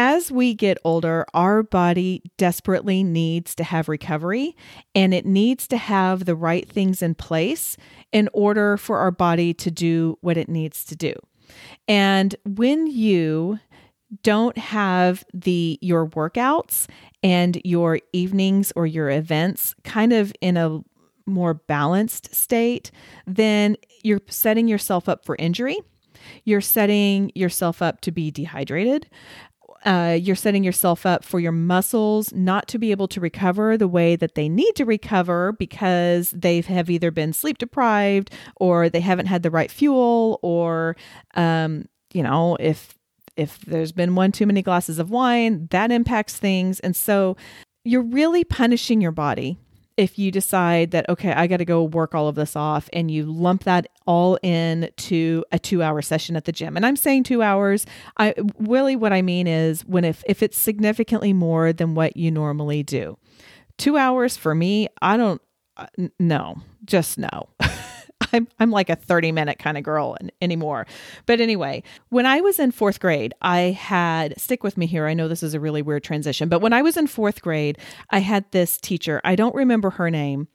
As 0.00 0.30
we 0.30 0.54
get 0.54 0.78
older, 0.84 1.26
our 1.34 1.64
body 1.64 2.22
desperately 2.36 3.02
needs 3.02 3.56
to 3.56 3.64
have 3.64 3.88
recovery 3.88 4.54
and 4.94 5.12
it 5.12 5.26
needs 5.26 5.66
to 5.68 5.76
have 5.76 6.24
the 6.24 6.36
right 6.36 6.70
things 6.70 7.02
in 7.02 7.16
place 7.16 7.76
in 8.12 8.28
order 8.32 8.76
for 8.76 8.98
our 8.98 9.10
body 9.10 9.52
to 9.54 9.70
do 9.70 10.18
what 10.20 10.36
it 10.36 10.48
needs 10.48 10.84
to 10.86 10.96
do. 10.96 11.12
And 11.86 12.34
when 12.44 12.86
you 12.86 13.58
don't 14.22 14.56
have 14.56 15.24
the 15.34 15.78
your 15.82 16.06
workouts 16.08 16.86
and 17.22 17.60
your 17.64 18.00
evenings 18.12 18.72
or 18.74 18.86
your 18.86 19.10
events 19.10 19.74
kind 19.84 20.12
of 20.12 20.32
in 20.40 20.56
a 20.56 20.80
more 21.26 21.54
balanced 21.54 22.34
state, 22.34 22.90
then 23.26 23.76
you're 24.02 24.22
setting 24.28 24.66
yourself 24.66 25.08
up 25.08 25.24
for 25.26 25.36
injury. 25.38 25.76
You're 26.44 26.62
setting 26.62 27.30
yourself 27.34 27.82
up 27.82 28.00
to 28.00 28.10
be 28.10 28.30
dehydrated 28.30 29.08
uh, 29.84 30.18
you're 30.20 30.36
setting 30.36 30.64
yourself 30.64 31.06
up 31.06 31.24
for 31.24 31.40
your 31.40 31.52
muscles 31.52 32.32
not 32.32 32.68
to 32.68 32.78
be 32.78 32.90
able 32.90 33.08
to 33.08 33.20
recover 33.20 33.76
the 33.76 33.88
way 33.88 34.16
that 34.16 34.34
they 34.34 34.48
need 34.48 34.74
to 34.76 34.84
recover 34.84 35.52
because 35.52 36.30
they 36.30 36.60
have 36.62 36.90
either 36.90 37.10
been 37.10 37.32
sleep 37.32 37.58
deprived 37.58 38.30
or 38.56 38.88
they 38.88 39.00
haven't 39.00 39.26
had 39.26 39.42
the 39.42 39.50
right 39.50 39.70
fuel 39.70 40.38
or 40.42 40.96
um, 41.34 41.86
you 42.12 42.22
know 42.22 42.56
if 42.58 42.98
if 43.36 43.60
there's 43.60 43.92
been 43.92 44.16
one 44.16 44.32
too 44.32 44.46
many 44.46 44.62
glasses 44.62 44.98
of 44.98 45.10
wine 45.10 45.68
that 45.70 45.92
impacts 45.92 46.36
things. 46.36 46.80
And 46.80 46.94
so 46.96 47.36
you're 47.84 48.02
really 48.02 48.44
punishing 48.44 49.00
your 49.00 49.12
body 49.12 49.56
if 49.98 50.18
you 50.18 50.30
decide 50.30 50.92
that 50.92 51.06
okay 51.10 51.32
i 51.32 51.46
got 51.46 51.58
to 51.58 51.64
go 51.64 51.82
work 51.82 52.14
all 52.14 52.28
of 52.28 52.36
this 52.36 52.56
off 52.56 52.88
and 52.92 53.10
you 53.10 53.24
lump 53.24 53.64
that 53.64 53.88
all 54.06 54.38
in 54.42 54.88
to 54.96 55.44
a 55.52 55.58
two 55.58 55.82
hour 55.82 56.00
session 56.00 56.34
at 56.36 56.46
the 56.46 56.52
gym. 56.52 56.76
And 56.76 56.86
i'm 56.86 56.96
saying 56.96 57.24
two 57.24 57.42
hours. 57.42 57.84
I 58.16 58.34
really 58.58 58.96
what 58.96 59.12
i 59.12 59.20
mean 59.20 59.46
is 59.46 59.84
when 59.84 60.04
if 60.04 60.24
if 60.26 60.42
it's 60.42 60.56
significantly 60.56 61.32
more 61.34 61.72
than 61.72 61.94
what 61.94 62.16
you 62.16 62.30
normally 62.30 62.82
do. 62.82 63.18
Two 63.76 63.96
hours 63.96 64.36
for 64.36 64.54
me 64.54 64.88
i 65.02 65.16
don't 65.16 65.42
uh, 65.76 65.86
no 66.18 66.56
just 66.84 67.18
no 67.18 67.48
I'm 68.32 68.48
I'm 68.58 68.70
like 68.70 68.90
a 68.90 68.96
30 68.96 69.32
minute 69.32 69.58
kind 69.58 69.76
of 69.78 69.84
girl 69.84 70.16
anymore. 70.40 70.86
But 71.26 71.40
anyway, 71.40 71.82
when 72.08 72.26
I 72.26 72.40
was 72.40 72.58
in 72.58 72.72
4th 72.72 73.00
grade, 73.00 73.34
I 73.42 73.58
had 73.58 74.38
stick 74.40 74.62
with 74.62 74.76
me 74.76 74.86
here. 74.86 75.06
I 75.06 75.14
know 75.14 75.28
this 75.28 75.42
is 75.42 75.54
a 75.54 75.60
really 75.60 75.82
weird 75.82 76.04
transition, 76.04 76.48
but 76.48 76.60
when 76.60 76.72
I 76.72 76.82
was 76.82 76.96
in 76.96 77.06
4th 77.06 77.40
grade, 77.40 77.78
I 78.10 78.20
had 78.20 78.50
this 78.52 78.78
teacher. 78.78 79.20
I 79.24 79.36
don't 79.36 79.54
remember 79.54 79.90
her 79.90 80.10
name, 80.10 80.48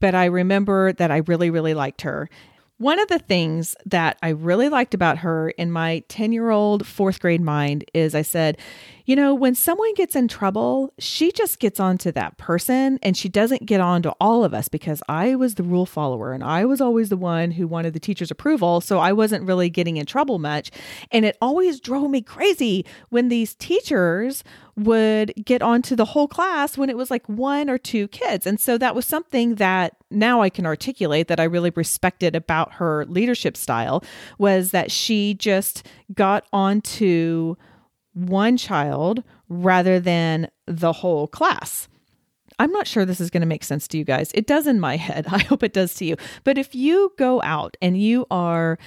but 0.00 0.14
I 0.14 0.26
remember 0.26 0.92
that 0.92 1.10
I 1.10 1.18
really 1.18 1.50
really 1.50 1.74
liked 1.74 2.02
her. 2.02 2.28
One 2.78 3.00
of 3.00 3.08
the 3.08 3.18
things 3.18 3.74
that 3.86 4.18
I 4.22 4.28
really 4.28 4.68
liked 4.68 4.94
about 4.94 5.18
her 5.18 5.50
in 5.50 5.72
my 5.72 6.04
10 6.08 6.32
year 6.32 6.50
old 6.50 6.86
fourth 6.86 7.18
grade 7.20 7.40
mind 7.40 7.84
is 7.92 8.14
I 8.14 8.22
said, 8.22 8.58
you 9.08 9.16
know, 9.16 9.34
when 9.34 9.54
someone 9.54 9.94
gets 9.94 10.14
in 10.14 10.28
trouble, 10.28 10.92
she 10.98 11.32
just 11.32 11.60
gets 11.60 11.80
onto 11.80 12.12
that 12.12 12.36
person 12.36 12.98
and 13.02 13.16
she 13.16 13.26
doesn't 13.26 13.64
get 13.64 13.80
on 13.80 14.02
to 14.02 14.14
all 14.20 14.44
of 14.44 14.52
us 14.52 14.68
because 14.68 15.02
I 15.08 15.34
was 15.34 15.54
the 15.54 15.62
rule 15.62 15.86
follower 15.86 16.34
and 16.34 16.44
I 16.44 16.66
was 16.66 16.78
always 16.78 17.08
the 17.08 17.16
one 17.16 17.52
who 17.52 17.66
wanted 17.66 17.94
the 17.94 18.00
teacher's 18.00 18.30
approval. 18.30 18.82
So 18.82 18.98
I 18.98 19.14
wasn't 19.14 19.46
really 19.46 19.70
getting 19.70 19.96
in 19.96 20.04
trouble 20.04 20.38
much. 20.38 20.70
And 21.10 21.24
it 21.24 21.38
always 21.40 21.80
drove 21.80 22.10
me 22.10 22.20
crazy 22.20 22.84
when 23.08 23.28
these 23.28 23.54
teachers 23.54 24.44
would 24.76 25.32
get 25.42 25.62
onto 25.62 25.96
the 25.96 26.04
whole 26.04 26.28
class 26.28 26.76
when 26.76 26.90
it 26.90 26.96
was 26.98 27.10
like 27.10 27.26
one 27.30 27.70
or 27.70 27.78
two 27.78 28.08
kids. 28.08 28.46
And 28.46 28.60
so 28.60 28.76
that 28.76 28.94
was 28.94 29.06
something 29.06 29.54
that 29.54 29.96
now 30.10 30.42
I 30.42 30.50
can 30.50 30.66
articulate 30.66 31.28
that 31.28 31.40
I 31.40 31.44
really 31.44 31.72
respected 31.74 32.36
about 32.36 32.74
her 32.74 33.06
leadership 33.06 33.56
style 33.56 34.04
was 34.36 34.70
that 34.72 34.90
she 34.90 35.32
just 35.32 35.86
got 36.14 36.44
onto 36.52 37.56
one 38.18 38.56
child 38.56 39.22
rather 39.48 40.00
than 40.00 40.50
the 40.66 40.92
whole 40.92 41.26
class. 41.26 41.88
I'm 42.58 42.72
not 42.72 42.88
sure 42.88 43.04
this 43.04 43.20
is 43.20 43.30
going 43.30 43.42
to 43.42 43.46
make 43.46 43.62
sense 43.62 43.86
to 43.88 43.98
you 43.98 44.04
guys. 44.04 44.32
It 44.34 44.46
does 44.46 44.66
in 44.66 44.80
my 44.80 44.96
head. 45.08 45.26
I 45.28 45.38
hope 45.38 45.62
it 45.62 45.72
does 45.72 45.94
to 45.96 46.04
you. 46.04 46.16
But 46.44 46.58
if 46.58 46.74
you 46.74 47.12
go 47.16 47.40
out 47.42 47.76
and 47.80 48.00
you 48.00 48.26
are 48.30 48.78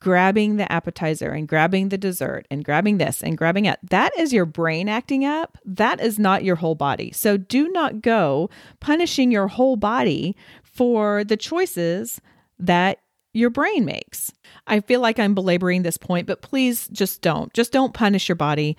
grabbing 0.00 0.56
the 0.56 0.70
appetizer 0.70 1.30
and 1.30 1.48
grabbing 1.48 1.88
the 1.88 1.96
dessert 1.96 2.46
and 2.50 2.62
grabbing 2.64 2.98
this 2.98 3.22
and 3.22 3.38
grabbing 3.38 3.64
it, 3.64 3.78
that 3.82 4.16
is 4.18 4.32
your 4.32 4.44
brain 4.44 4.88
acting 4.88 5.24
up. 5.24 5.56
That 5.64 6.00
is 6.00 6.18
not 6.18 6.44
your 6.44 6.56
whole 6.56 6.74
body. 6.74 7.10
So 7.12 7.36
do 7.36 7.68
not 7.68 8.02
go 8.02 8.50
punishing 8.80 9.30
your 9.30 9.48
whole 9.48 9.76
body 9.76 10.36
for 10.62 11.24
the 11.24 11.36
choices 11.36 12.20
that 12.58 12.98
your 13.34 13.50
brain 13.50 13.84
makes. 13.84 14.32
I 14.66 14.80
feel 14.80 15.00
like 15.00 15.18
I'm 15.18 15.34
belaboring 15.34 15.82
this 15.82 15.98
point, 15.98 16.26
but 16.26 16.40
please 16.40 16.88
just 16.88 17.20
don't. 17.20 17.52
Just 17.52 17.72
don't 17.72 17.92
punish 17.92 18.28
your 18.28 18.36
body. 18.36 18.76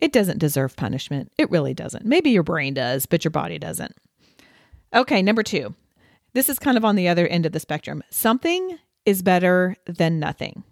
It 0.00 0.12
doesn't 0.12 0.38
deserve 0.38 0.74
punishment. 0.74 1.30
It 1.38 1.50
really 1.50 1.74
doesn't. 1.74 2.04
Maybe 2.04 2.30
your 2.30 2.42
brain 2.42 2.74
does, 2.74 3.06
but 3.06 3.22
your 3.22 3.30
body 3.30 3.58
doesn't. 3.58 3.94
Okay, 4.92 5.22
number 5.22 5.42
two. 5.42 5.74
This 6.32 6.48
is 6.48 6.58
kind 6.58 6.76
of 6.76 6.84
on 6.84 6.96
the 6.96 7.08
other 7.08 7.26
end 7.26 7.46
of 7.46 7.52
the 7.52 7.60
spectrum. 7.60 8.02
Something 8.10 8.78
is 9.04 9.22
better 9.22 9.76
than 9.86 10.18
nothing. 10.18 10.64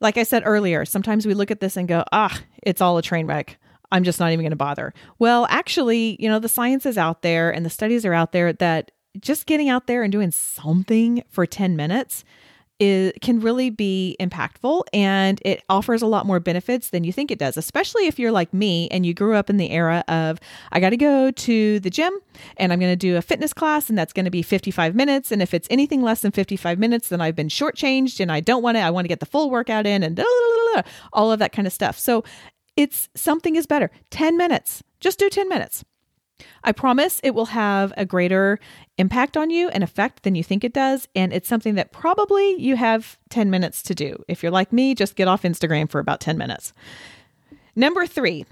Like 0.00 0.18
I 0.18 0.24
said 0.24 0.42
earlier, 0.44 0.84
sometimes 0.84 1.26
we 1.26 1.34
look 1.34 1.50
at 1.50 1.60
this 1.60 1.76
and 1.76 1.88
go, 1.88 2.04
ah, 2.12 2.40
it's 2.62 2.80
all 2.80 2.98
a 2.98 3.02
train 3.02 3.26
wreck. 3.26 3.58
I'm 3.90 4.04
just 4.04 4.20
not 4.20 4.32
even 4.32 4.42
going 4.42 4.50
to 4.50 4.56
bother. 4.56 4.92
Well, 5.18 5.46
actually, 5.48 6.16
you 6.20 6.28
know, 6.28 6.38
the 6.38 6.48
science 6.48 6.84
is 6.84 6.98
out 6.98 7.22
there 7.22 7.50
and 7.50 7.64
the 7.64 7.70
studies 7.70 8.04
are 8.04 8.12
out 8.12 8.32
there 8.32 8.52
that 8.54 8.90
just 9.18 9.46
getting 9.46 9.68
out 9.68 9.86
there 9.86 10.02
and 10.02 10.12
doing 10.12 10.30
something 10.30 11.22
for 11.30 11.46
10 11.46 11.76
minutes 11.76 12.24
is 12.80 13.12
can 13.20 13.40
really 13.40 13.70
be 13.70 14.16
impactful 14.20 14.82
and 14.92 15.40
it 15.44 15.62
offers 15.68 16.02
a 16.02 16.06
lot 16.06 16.26
more 16.26 16.40
benefits 16.40 16.90
than 16.90 17.04
you 17.04 17.12
think 17.12 17.30
it 17.30 17.38
does 17.38 17.56
especially 17.56 18.06
if 18.06 18.18
you're 18.18 18.32
like 18.32 18.52
me 18.54 18.88
and 18.90 19.04
you 19.04 19.12
grew 19.12 19.34
up 19.34 19.50
in 19.50 19.56
the 19.56 19.70
era 19.70 20.04
of 20.08 20.38
i 20.72 20.78
got 20.78 20.90
to 20.90 20.96
go 20.96 21.30
to 21.30 21.80
the 21.80 21.90
gym 21.90 22.12
and 22.56 22.72
i'm 22.72 22.78
going 22.78 22.92
to 22.92 22.96
do 22.96 23.16
a 23.16 23.22
fitness 23.22 23.52
class 23.52 23.88
and 23.88 23.98
that's 23.98 24.12
going 24.12 24.24
to 24.24 24.30
be 24.30 24.42
55 24.42 24.94
minutes. 24.94 25.32
And 25.32 25.42
if 25.42 25.54
it's 25.54 25.68
anything 25.70 26.02
less 26.02 26.20
than 26.22 26.32
55 26.32 26.78
minutes 26.78 27.08
then 27.08 27.20
i've 27.20 27.36
been 27.36 27.48
shortchanged 27.48 28.20
and 28.20 28.30
i 28.30 28.40
don't 28.40 28.62
want 28.62 28.76
to 28.76 28.80
i 28.80 28.90
want 28.90 29.04
to 29.04 29.08
get 29.08 29.20
the 29.20 29.26
full 29.26 29.50
workout 29.50 29.86
in 29.86 30.02
and 30.02 30.22
all 31.12 31.32
of 31.32 31.38
that 31.38 31.52
kind 31.52 31.66
of 31.66 31.72
stuff. 31.72 31.98
So 31.98 32.24
it's 32.76 33.08
something 33.14 33.56
is 33.56 33.66
better. 33.66 33.90
10 34.10 34.36
minutes. 34.36 34.82
Just 35.00 35.18
do 35.18 35.28
10 35.28 35.48
minutes. 35.48 35.84
I 36.62 36.72
promise 36.72 37.20
it 37.24 37.34
will 37.34 37.46
have 37.46 37.92
a 37.96 38.04
greater 38.04 38.60
impact 38.98 39.36
on 39.36 39.50
you 39.50 39.68
and 39.68 39.82
effect 39.82 40.22
than 40.22 40.34
you 40.34 40.44
think 40.44 40.64
it 40.64 40.72
does. 40.72 41.08
And 41.14 41.32
it's 41.32 41.48
something 41.48 41.76
that 41.76 41.92
probably 41.92 42.60
you 42.60 42.76
have 42.76 43.18
10 43.30 43.50
minutes 43.50 43.82
to 43.84 43.94
do. 43.94 44.22
If 44.28 44.42
you're 44.42 44.52
like 44.52 44.72
me, 44.72 44.94
just 44.94 45.16
get 45.16 45.28
off 45.28 45.42
Instagram 45.42 45.88
for 45.88 45.98
about 45.98 46.20
10 46.20 46.36
minutes. 46.36 46.72
Number 47.74 48.06
three. 48.06 48.44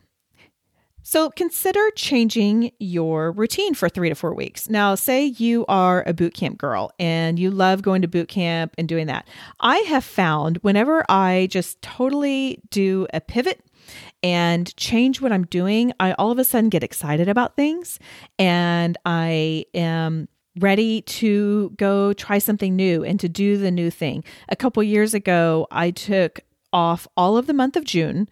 So 1.08 1.30
consider 1.30 1.90
changing 1.92 2.72
your 2.80 3.30
routine 3.30 3.74
for 3.74 3.88
three 3.88 4.08
to 4.08 4.16
four 4.16 4.34
weeks. 4.34 4.68
Now, 4.68 4.96
say 4.96 5.26
you 5.26 5.64
are 5.68 6.02
a 6.04 6.12
boot 6.12 6.34
camp 6.34 6.58
girl 6.58 6.90
and 6.98 7.38
you 7.38 7.52
love 7.52 7.82
going 7.82 8.02
to 8.02 8.08
boot 8.08 8.28
camp 8.28 8.74
and 8.76 8.88
doing 8.88 9.06
that. 9.06 9.28
I 9.60 9.76
have 9.88 10.02
found 10.02 10.56
whenever 10.62 11.04
I 11.08 11.46
just 11.48 11.80
totally 11.80 12.60
do 12.70 13.06
a 13.14 13.20
pivot 13.20 13.60
and 14.24 14.76
change 14.76 15.20
what 15.20 15.30
I'm 15.30 15.46
doing, 15.46 15.92
I 16.00 16.12
all 16.14 16.32
of 16.32 16.40
a 16.40 16.44
sudden 16.44 16.70
get 16.70 16.82
excited 16.82 17.28
about 17.28 17.54
things 17.54 18.00
and 18.36 18.98
I 19.06 19.66
am 19.74 20.26
ready 20.58 21.02
to 21.02 21.70
go 21.76 22.12
try 22.12 22.38
something 22.38 22.74
new 22.74 23.04
and 23.04 23.20
to 23.20 23.28
do 23.28 23.56
the 23.56 23.70
new 23.70 23.90
thing. 23.90 24.24
A 24.48 24.56
couple 24.56 24.82
years 24.82 25.14
ago, 25.14 25.66
I 25.70 25.90
took 25.90 26.40
off 26.72 27.06
all 27.16 27.36
of 27.36 27.46
the 27.46 27.54
month 27.54 27.76
of 27.76 27.84
June 27.84 28.28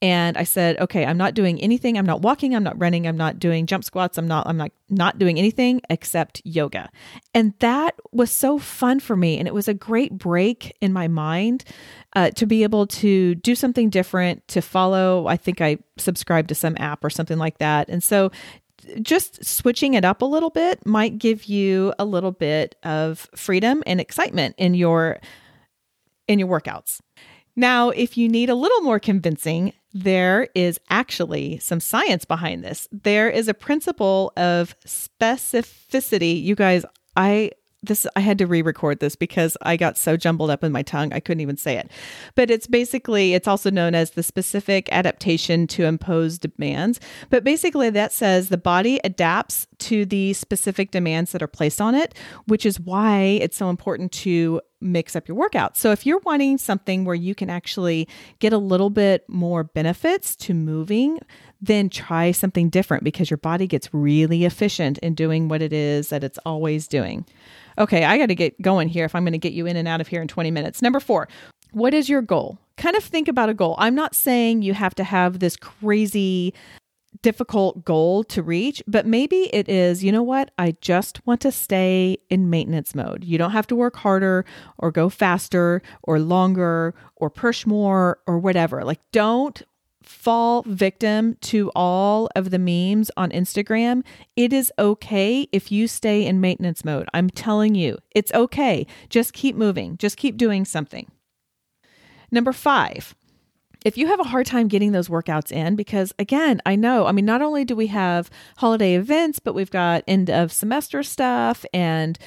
and 0.00 0.36
I 0.36 0.44
said, 0.44 0.78
"Okay, 0.78 1.04
I'm 1.04 1.16
not 1.16 1.34
doing 1.34 1.60
anything. 1.60 1.98
I'm 1.98 2.06
not 2.06 2.22
walking, 2.22 2.54
I'm 2.54 2.62
not 2.62 2.78
running, 2.78 3.08
I'm 3.08 3.16
not 3.16 3.40
doing 3.40 3.66
jump 3.66 3.82
squats, 3.82 4.18
I'm 4.18 4.28
not 4.28 4.46
I'm 4.46 4.56
not 4.56 4.70
not 4.88 5.18
doing 5.18 5.38
anything 5.38 5.80
except 5.90 6.40
yoga." 6.44 6.90
And 7.34 7.54
that 7.58 7.96
was 8.12 8.30
so 8.30 8.58
fun 8.58 9.00
for 9.00 9.16
me 9.16 9.38
and 9.38 9.48
it 9.48 9.54
was 9.54 9.66
a 9.66 9.74
great 9.74 10.12
break 10.12 10.76
in 10.80 10.92
my 10.92 11.08
mind 11.08 11.64
uh, 12.14 12.30
to 12.32 12.46
be 12.46 12.62
able 12.62 12.86
to 12.86 13.34
do 13.36 13.54
something 13.54 13.90
different, 13.90 14.46
to 14.48 14.62
follow, 14.62 15.26
I 15.26 15.36
think 15.36 15.60
I 15.60 15.78
subscribed 15.96 16.48
to 16.50 16.54
some 16.54 16.76
app 16.78 17.04
or 17.04 17.10
something 17.10 17.38
like 17.38 17.58
that. 17.58 17.88
And 17.88 18.02
so 18.02 18.30
just 19.02 19.44
switching 19.44 19.94
it 19.94 20.04
up 20.04 20.22
a 20.22 20.26
little 20.26 20.50
bit 20.50 20.84
might 20.86 21.18
give 21.18 21.44
you 21.44 21.92
a 21.98 22.04
little 22.04 22.32
bit 22.32 22.76
of 22.82 23.28
freedom 23.34 23.82
and 23.86 24.00
excitement 24.00 24.54
in 24.58 24.74
your 24.74 25.18
in 26.26 26.38
your 26.38 26.48
workouts. 26.48 27.00
Now, 27.56 27.90
if 27.90 28.16
you 28.16 28.28
need 28.28 28.50
a 28.50 28.54
little 28.54 28.82
more 28.82 29.00
convincing, 29.00 29.72
there 29.92 30.48
is 30.54 30.78
actually 30.90 31.58
some 31.58 31.80
science 31.80 32.24
behind 32.24 32.62
this. 32.62 32.86
There 32.92 33.28
is 33.28 33.48
a 33.48 33.54
principle 33.54 34.32
of 34.36 34.78
specificity. 34.86 36.40
You 36.40 36.54
guys, 36.54 36.84
I 37.16 37.50
this 37.82 38.06
I 38.16 38.20
had 38.20 38.38
to 38.38 38.46
re-record 38.46 39.00
this 39.00 39.16
because 39.16 39.56
I 39.62 39.76
got 39.76 39.96
so 39.96 40.16
jumbled 40.16 40.50
up 40.50 40.64
in 40.64 40.72
my 40.72 40.82
tongue 40.82 41.12
I 41.12 41.20
couldn't 41.20 41.40
even 41.40 41.56
say 41.56 41.76
it. 41.76 41.90
But 42.34 42.50
it's 42.50 42.66
basically 42.66 43.34
it's 43.34 43.48
also 43.48 43.70
known 43.70 43.94
as 43.94 44.10
the 44.10 44.22
specific 44.22 44.88
adaptation 44.92 45.66
to 45.68 45.84
imposed 45.84 46.42
demands. 46.42 47.00
But 47.30 47.44
basically 47.44 47.90
that 47.90 48.12
says 48.12 48.48
the 48.48 48.58
body 48.58 49.00
adapts 49.04 49.66
to 49.78 50.04
the 50.04 50.32
specific 50.32 50.90
demands 50.90 51.32
that 51.32 51.42
are 51.42 51.48
placed 51.48 51.80
on 51.80 51.94
it, 51.94 52.14
which 52.46 52.66
is 52.66 52.80
why 52.80 53.38
it's 53.40 53.56
so 53.56 53.70
important 53.70 54.12
to 54.12 54.60
mix 54.80 55.16
up 55.16 55.26
your 55.26 55.36
workout. 55.36 55.76
So 55.76 55.90
if 55.90 56.06
you're 56.06 56.20
wanting 56.20 56.58
something 56.58 57.04
where 57.04 57.14
you 57.14 57.34
can 57.34 57.50
actually 57.50 58.08
get 58.38 58.52
a 58.52 58.58
little 58.58 58.90
bit 58.90 59.24
more 59.28 59.64
benefits 59.64 60.36
to 60.36 60.54
moving, 60.54 61.18
then 61.60 61.88
try 61.88 62.30
something 62.30 62.68
different 62.68 63.02
because 63.02 63.30
your 63.30 63.38
body 63.38 63.66
gets 63.66 63.92
really 63.92 64.44
efficient 64.44 64.98
in 64.98 65.14
doing 65.14 65.48
what 65.48 65.62
it 65.62 65.72
is 65.72 66.08
that 66.08 66.22
it's 66.22 66.38
always 66.46 66.86
doing. 66.86 67.26
Okay, 67.78 68.04
I 68.04 68.18
got 68.18 68.26
to 68.26 68.34
get 68.34 68.60
going 68.62 68.88
here 68.88 69.04
if 69.04 69.14
I'm 69.14 69.24
going 69.24 69.32
to 69.32 69.38
get 69.38 69.52
you 69.52 69.66
in 69.66 69.76
and 69.76 69.88
out 69.88 70.00
of 70.00 70.08
here 70.08 70.22
in 70.22 70.28
20 70.28 70.50
minutes. 70.50 70.82
Number 70.82 71.00
four, 71.00 71.28
what 71.72 71.94
is 71.94 72.08
your 72.08 72.22
goal? 72.22 72.58
Kind 72.76 72.96
of 72.96 73.02
think 73.02 73.28
about 73.28 73.48
a 73.48 73.54
goal. 73.54 73.74
I'm 73.78 73.94
not 73.94 74.14
saying 74.14 74.62
you 74.62 74.74
have 74.74 74.94
to 74.96 75.04
have 75.04 75.40
this 75.40 75.56
crazy 75.56 76.54
difficult 77.22 77.84
goal 77.84 78.22
to 78.22 78.42
reach, 78.42 78.82
but 78.86 79.06
maybe 79.06 79.50
it 79.52 79.68
is, 79.68 80.04
you 80.04 80.12
know 80.12 80.22
what? 80.22 80.50
I 80.58 80.76
just 80.80 81.26
want 81.26 81.40
to 81.40 81.50
stay 81.50 82.18
in 82.30 82.50
maintenance 82.50 82.94
mode. 82.94 83.24
You 83.24 83.38
don't 83.38 83.50
have 83.50 83.66
to 83.68 83.76
work 83.76 83.96
harder 83.96 84.44
or 84.78 84.92
go 84.92 85.08
faster 85.08 85.82
or 86.02 86.20
longer 86.20 86.94
or 87.16 87.30
push 87.30 87.66
more 87.66 88.18
or 88.26 88.38
whatever. 88.38 88.84
Like, 88.84 89.00
don't 89.10 89.60
fall 90.02 90.62
victim 90.66 91.36
to 91.40 91.70
all 91.74 92.28
of 92.34 92.50
the 92.50 92.58
memes 92.58 93.10
on 93.16 93.30
Instagram, 93.30 94.04
it 94.36 94.52
is 94.52 94.72
okay 94.78 95.48
if 95.52 95.70
you 95.70 95.86
stay 95.86 96.24
in 96.24 96.40
maintenance 96.40 96.84
mode. 96.84 97.08
I'm 97.12 97.30
telling 97.30 97.74
you, 97.74 97.98
it's 98.14 98.32
okay. 98.32 98.86
Just 99.08 99.32
keep 99.32 99.56
moving, 99.56 99.96
just 99.98 100.16
keep 100.16 100.36
doing 100.36 100.64
something. 100.64 101.10
Number 102.30 102.52
five, 102.52 103.14
if 103.84 103.96
you 103.96 104.08
have 104.08 104.20
a 104.20 104.24
hard 104.24 104.46
time 104.46 104.68
getting 104.68 104.92
those 104.92 105.08
workouts 105.08 105.52
in, 105.52 105.76
because 105.76 106.12
again, 106.18 106.60
I 106.66 106.76
know, 106.76 107.06
I 107.06 107.12
mean, 107.12 107.24
not 107.24 107.42
only 107.42 107.64
do 107.64 107.76
we 107.76 107.86
have 107.88 108.30
holiday 108.56 108.94
events, 108.94 109.38
but 109.38 109.54
we've 109.54 109.70
got 109.70 110.04
end 110.08 110.30
of 110.30 110.52
semester 110.52 111.02
stuff 111.02 111.64
and 111.72 112.18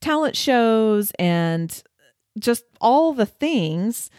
talent 0.00 0.36
shows 0.36 1.12
and 1.18 1.82
just 2.38 2.64
all 2.80 3.12
the 3.12 3.26
things 3.26 4.10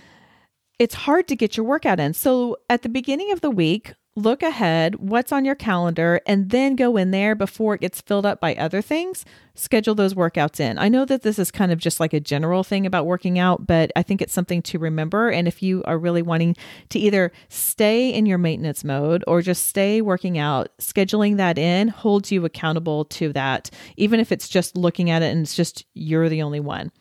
it's 0.80 0.96
hard 0.96 1.28
to 1.28 1.36
get 1.36 1.58
your 1.58 1.66
workout 1.66 2.00
in. 2.00 2.14
So 2.14 2.58
at 2.70 2.84
the 2.84 2.90
beginning 2.90 3.32
of 3.32 3.42
the 3.42 3.50
week, 3.50 3.94
look 4.18 4.42
ahead, 4.42 4.96
what's 4.96 5.32
on 5.32 5.46
your 5.46 5.56
calendar, 5.56 6.20
and 6.26 6.50
then 6.50 6.76
go 6.76 6.98
in 6.98 7.12
there 7.12 7.36
before 7.36 7.76
it 7.76 7.82
gets 7.82 8.02
filled 8.02 8.26
up 8.26 8.42
by 8.42 8.56
other 8.56 8.82
things. 8.82 9.24
Schedule 9.54 9.94
those 9.94 10.16
workouts 10.16 10.60
in. 10.60 10.80
I 10.80 10.90
know 10.90 11.06
that 11.06 11.22
this 11.22 11.38
is 11.38 11.52
kind 11.52 11.72
of 11.72 11.78
just 11.78 12.00
like 12.00 12.14
a 12.14 12.20
general 12.20 12.64
thing 12.64 12.88
about 12.88 13.06
working 13.06 13.38
out, 13.38 13.68
but 13.68 13.92
I 13.96 14.02
think 14.02 14.22
it's 14.22 14.34
something 14.34 14.64
to 14.64 14.80
remember. 14.80 15.30
And 15.30 15.48
if 15.48 15.62
you 15.62 15.84
are 15.86 16.00
really 16.00 16.24
wanting 16.24 16.56
to 16.90 17.00
either 17.00 17.32
stay 17.50 18.12
in 18.12 18.26
your 18.26 18.40
maintenance 18.40 18.84
mode 18.84 19.24
or 19.28 19.44
just 19.44 19.68
stay 19.68 20.02
working 20.02 20.40
out, 20.40 20.70
scheduling 20.80 21.38
that 21.38 21.60
in 21.60 21.88
holds 21.88 22.32
you 22.32 22.44
accountable 22.44 23.06
to 23.06 23.32
that, 23.34 23.70
even 23.98 24.20
if 24.20 24.32
it's 24.32 24.50
just 24.50 24.76
looking 24.76 25.12
at 25.12 25.22
it 25.22 25.32
and 25.32 25.42
it's 25.42 25.56
just 25.56 25.86
you're 25.94 26.30
the 26.30 26.42
only 26.42 26.60
one. 26.60 26.92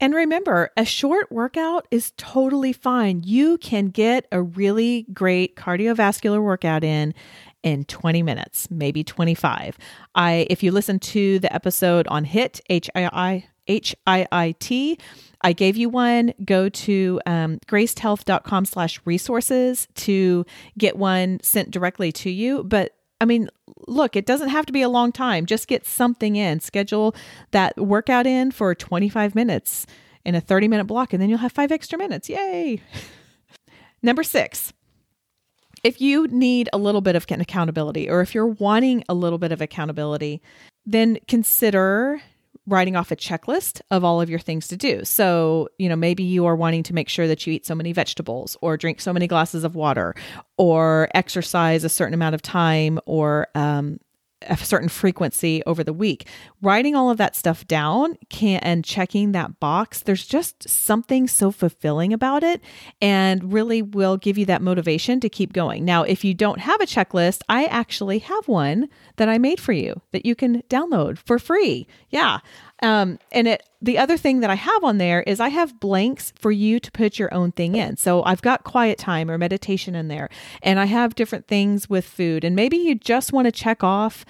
And 0.00 0.14
remember, 0.14 0.70
a 0.76 0.84
short 0.84 1.30
workout 1.32 1.88
is 1.90 2.12
totally 2.16 2.72
fine. 2.72 3.22
You 3.24 3.58
can 3.58 3.88
get 3.88 4.26
a 4.30 4.40
really 4.40 5.06
great 5.12 5.56
cardiovascular 5.56 6.42
workout 6.42 6.84
in 6.84 7.14
in 7.64 7.84
20 7.84 8.22
minutes, 8.22 8.70
maybe 8.70 9.02
25. 9.02 9.76
I 10.14 10.46
if 10.48 10.62
you 10.62 10.70
listen 10.70 11.00
to 11.00 11.40
the 11.40 11.52
episode 11.52 12.06
on 12.06 12.24
HIIT, 12.24 12.60
H 12.70 12.90
I 12.94 13.10
I 13.12 13.44
H 13.66 13.94
I 14.06 14.26
I 14.30 14.54
T, 14.60 14.98
I 15.42 15.52
gave 15.52 15.76
you 15.76 15.88
one. 15.88 16.32
Go 16.44 16.68
to 16.68 17.20
um, 17.26 17.58
gracedhealth.com 17.66 18.64
slash 18.64 19.00
resources 19.04 19.88
to 19.96 20.46
get 20.76 20.96
one 20.96 21.40
sent 21.42 21.70
directly 21.70 22.12
to 22.12 22.30
you. 22.30 22.62
But 22.64 22.94
I 23.20 23.24
mean, 23.24 23.50
look, 23.88 24.16
it 24.16 24.26
doesn't 24.26 24.50
have 24.50 24.66
to 24.66 24.72
be 24.72 24.82
a 24.82 24.88
long 24.88 25.12
time. 25.12 25.46
Just 25.46 25.68
get 25.68 25.86
something 25.86 26.36
in. 26.36 26.60
Schedule 26.60 27.14
that 27.50 27.76
workout 27.76 28.26
in 28.26 28.50
for 28.50 28.74
25 28.74 29.34
minutes 29.34 29.86
in 30.24 30.34
a 30.34 30.40
30 30.40 30.68
minute 30.68 30.84
block, 30.84 31.12
and 31.12 31.22
then 31.22 31.28
you'll 31.28 31.38
have 31.38 31.52
five 31.52 31.72
extra 31.72 31.98
minutes. 31.98 32.28
Yay. 32.28 32.80
Number 34.02 34.22
six, 34.22 34.72
if 35.82 36.00
you 36.00 36.26
need 36.28 36.68
a 36.72 36.78
little 36.78 37.00
bit 37.00 37.16
of 37.16 37.24
accountability, 37.28 38.08
or 38.08 38.20
if 38.20 38.34
you're 38.34 38.46
wanting 38.46 39.04
a 39.08 39.14
little 39.14 39.38
bit 39.38 39.52
of 39.52 39.60
accountability, 39.60 40.42
then 40.86 41.18
consider 41.26 42.20
writing 42.66 42.96
off 42.96 43.10
a 43.10 43.16
checklist 43.16 43.80
of 43.90 44.04
all 44.04 44.20
of 44.20 44.28
your 44.28 44.38
things 44.38 44.68
to 44.68 44.76
do. 44.76 45.04
So, 45.04 45.68
you 45.78 45.88
know, 45.88 45.96
maybe 45.96 46.22
you 46.22 46.44
are 46.46 46.54
wanting 46.54 46.82
to 46.84 46.94
make 46.94 47.08
sure 47.08 47.26
that 47.26 47.46
you 47.46 47.52
eat 47.52 47.66
so 47.66 47.74
many 47.74 47.92
vegetables 47.92 48.56
or 48.60 48.76
drink 48.76 49.00
so 49.00 49.12
many 49.12 49.26
glasses 49.26 49.64
of 49.64 49.74
water 49.74 50.14
or 50.58 51.08
exercise 51.14 51.84
a 51.84 51.88
certain 51.88 52.14
amount 52.14 52.34
of 52.34 52.42
time 52.42 53.00
or 53.06 53.48
um, 53.54 53.98
a 54.42 54.56
certain 54.56 54.88
frequency 54.88 55.62
over 55.64 55.82
the 55.82 55.92
week. 55.92 56.26
Writing 56.62 56.94
all 56.94 57.10
of 57.10 57.18
that 57.18 57.36
stuff 57.36 57.66
down 57.66 58.16
can 58.28 58.60
and 58.60 58.84
checking 58.84 59.32
that 59.32 59.58
box, 59.60 60.02
there's 60.02 60.26
just 60.26 60.68
something 60.68 61.26
so 61.26 61.50
fulfilling 61.50 62.12
about 62.12 62.42
it 62.42 62.60
and 63.00 63.52
really 63.52 63.82
will 63.82 64.16
give 64.16 64.38
you 64.38 64.46
that 64.46 64.62
motivation 64.62 65.20
to 65.20 65.28
keep 65.28 65.52
going. 65.52 65.84
Now, 65.84 66.02
if 66.02 66.24
you 66.24 66.34
don't 66.34 66.60
have 66.60 66.80
a 66.80 66.86
checklist, 66.86 67.42
I 67.48 67.64
actually 67.66 68.20
have 68.20 68.48
one 68.48 68.88
that 69.16 69.28
I 69.28 69.38
made 69.38 69.60
for 69.60 69.72
you 69.72 70.00
that 70.12 70.24
you 70.24 70.34
can 70.34 70.62
download 70.62 71.18
for 71.18 71.38
free. 71.38 71.86
Yeah. 72.10 72.38
Um, 72.82 73.18
and 73.32 73.48
it 73.48 73.62
the 73.80 73.98
other 73.98 74.16
thing 74.16 74.40
that 74.40 74.50
I 74.50 74.54
have 74.54 74.82
on 74.82 74.98
there 74.98 75.22
is 75.22 75.38
I 75.38 75.48
have 75.48 75.78
blanks 75.78 76.32
for 76.36 76.50
you 76.50 76.80
to 76.80 76.90
put 76.90 77.18
your 77.18 77.32
own 77.32 77.52
thing 77.52 77.76
in. 77.76 77.96
So 77.96 78.24
I've 78.24 78.42
got 78.42 78.64
quiet 78.64 78.98
time 78.98 79.30
or 79.30 79.38
meditation 79.38 79.94
in 79.94 80.08
there, 80.08 80.28
and 80.62 80.80
I 80.80 80.86
have 80.86 81.14
different 81.14 81.46
things 81.46 81.88
with 81.88 82.04
food. 82.04 82.44
And 82.44 82.56
maybe 82.56 82.76
you 82.76 82.94
just 82.94 83.32
want 83.32 83.46
to 83.46 83.52
check 83.52 83.84
off 83.84 84.24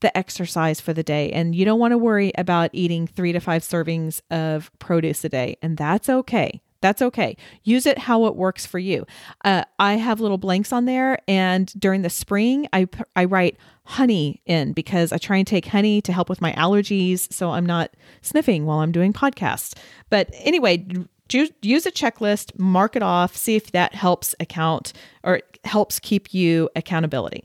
the 0.00 0.16
exercise 0.16 0.80
for 0.80 0.94
the 0.94 1.02
day 1.02 1.30
and 1.30 1.54
you 1.54 1.64
don't 1.66 1.78
want 1.78 1.92
to 1.92 1.98
worry 1.98 2.32
about 2.38 2.70
eating 2.72 3.06
three 3.06 3.32
to 3.32 3.40
five 3.40 3.62
servings 3.62 4.22
of 4.30 4.70
produce 4.78 5.24
a 5.24 5.28
day, 5.28 5.56
and 5.62 5.76
that's 5.76 6.08
okay. 6.08 6.62
That's 6.80 7.02
okay. 7.02 7.36
Use 7.62 7.84
it 7.86 7.98
how 7.98 8.24
it 8.26 8.36
works 8.36 8.64
for 8.64 8.78
you. 8.78 9.06
Uh, 9.44 9.64
I 9.78 9.94
have 9.94 10.20
little 10.20 10.38
blanks 10.38 10.72
on 10.72 10.86
there, 10.86 11.18
and 11.28 11.72
during 11.78 12.02
the 12.02 12.10
spring, 12.10 12.68
I 12.72 12.88
I 13.14 13.26
write 13.26 13.56
honey 13.84 14.40
in 14.46 14.72
because 14.72 15.12
I 15.12 15.18
try 15.18 15.36
and 15.36 15.46
take 15.46 15.66
honey 15.66 16.00
to 16.02 16.12
help 16.12 16.28
with 16.28 16.40
my 16.40 16.52
allergies, 16.52 17.30
so 17.32 17.50
I'm 17.50 17.66
not 17.66 17.90
sniffing 18.22 18.64
while 18.64 18.78
I'm 18.78 18.92
doing 18.92 19.12
podcasts. 19.12 19.76
But 20.08 20.30
anyway, 20.34 20.86
use 21.30 21.86
a 21.86 21.92
checklist, 21.92 22.58
mark 22.58 22.96
it 22.96 23.02
off, 23.02 23.36
see 23.36 23.56
if 23.56 23.72
that 23.72 23.94
helps 23.94 24.34
account 24.40 24.92
or 25.22 25.42
helps 25.64 25.98
keep 25.98 26.32
you 26.32 26.70
accountability. 26.76 27.44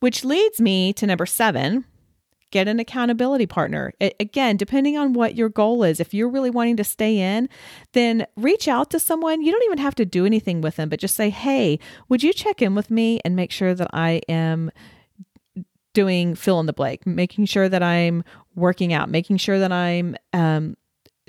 Which 0.00 0.24
leads 0.24 0.60
me 0.60 0.92
to 0.94 1.06
number 1.06 1.26
seven, 1.26 1.84
get 2.52 2.68
an 2.68 2.78
accountability 2.78 3.46
partner. 3.46 3.92
It, 3.98 4.14
again, 4.20 4.56
depending 4.56 4.96
on 4.96 5.12
what 5.12 5.34
your 5.34 5.48
goal 5.48 5.82
is, 5.82 5.98
if 5.98 6.14
you're 6.14 6.28
really 6.28 6.50
wanting 6.50 6.76
to 6.76 6.84
stay 6.84 7.18
in, 7.18 7.48
then 7.92 8.26
reach 8.36 8.68
out 8.68 8.90
to 8.90 9.00
someone. 9.00 9.42
You 9.42 9.50
don't 9.50 9.64
even 9.64 9.78
have 9.78 9.96
to 9.96 10.04
do 10.04 10.24
anything 10.24 10.60
with 10.60 10.76
them, 10.76 10.88
but 10.88 11.00
just 11.00 11.16
say, 11.16 11.30
hey, 11.30 11.80
would 12.08 12.22
you 12.22 12.32
check 12.32 12.62
in 12.62 12.76
with 12.76 12.90
me 12.90 13.20
and 13.24 13.34
make 13.34 13.50
sure 13.50 13.74
that 13.74 13.90
I 13.92 14.20
am 14.28 14.70
doing 15.94 16.34
fill 16.34 16.60
in 16.60 16.66
the 16.66 16.72
blank, 16.72 17.06
making 17.06 17.46
sure 17.46 17.68
that 17.68 17.82
I'm 17.82 18.22
working 18.54 18.92
out, 18.92 19.10
making 19.10 19.38
sure 19.38 19.58
that 19.58 19.72
I'm 19.72 20.16
um, 20.32 20.76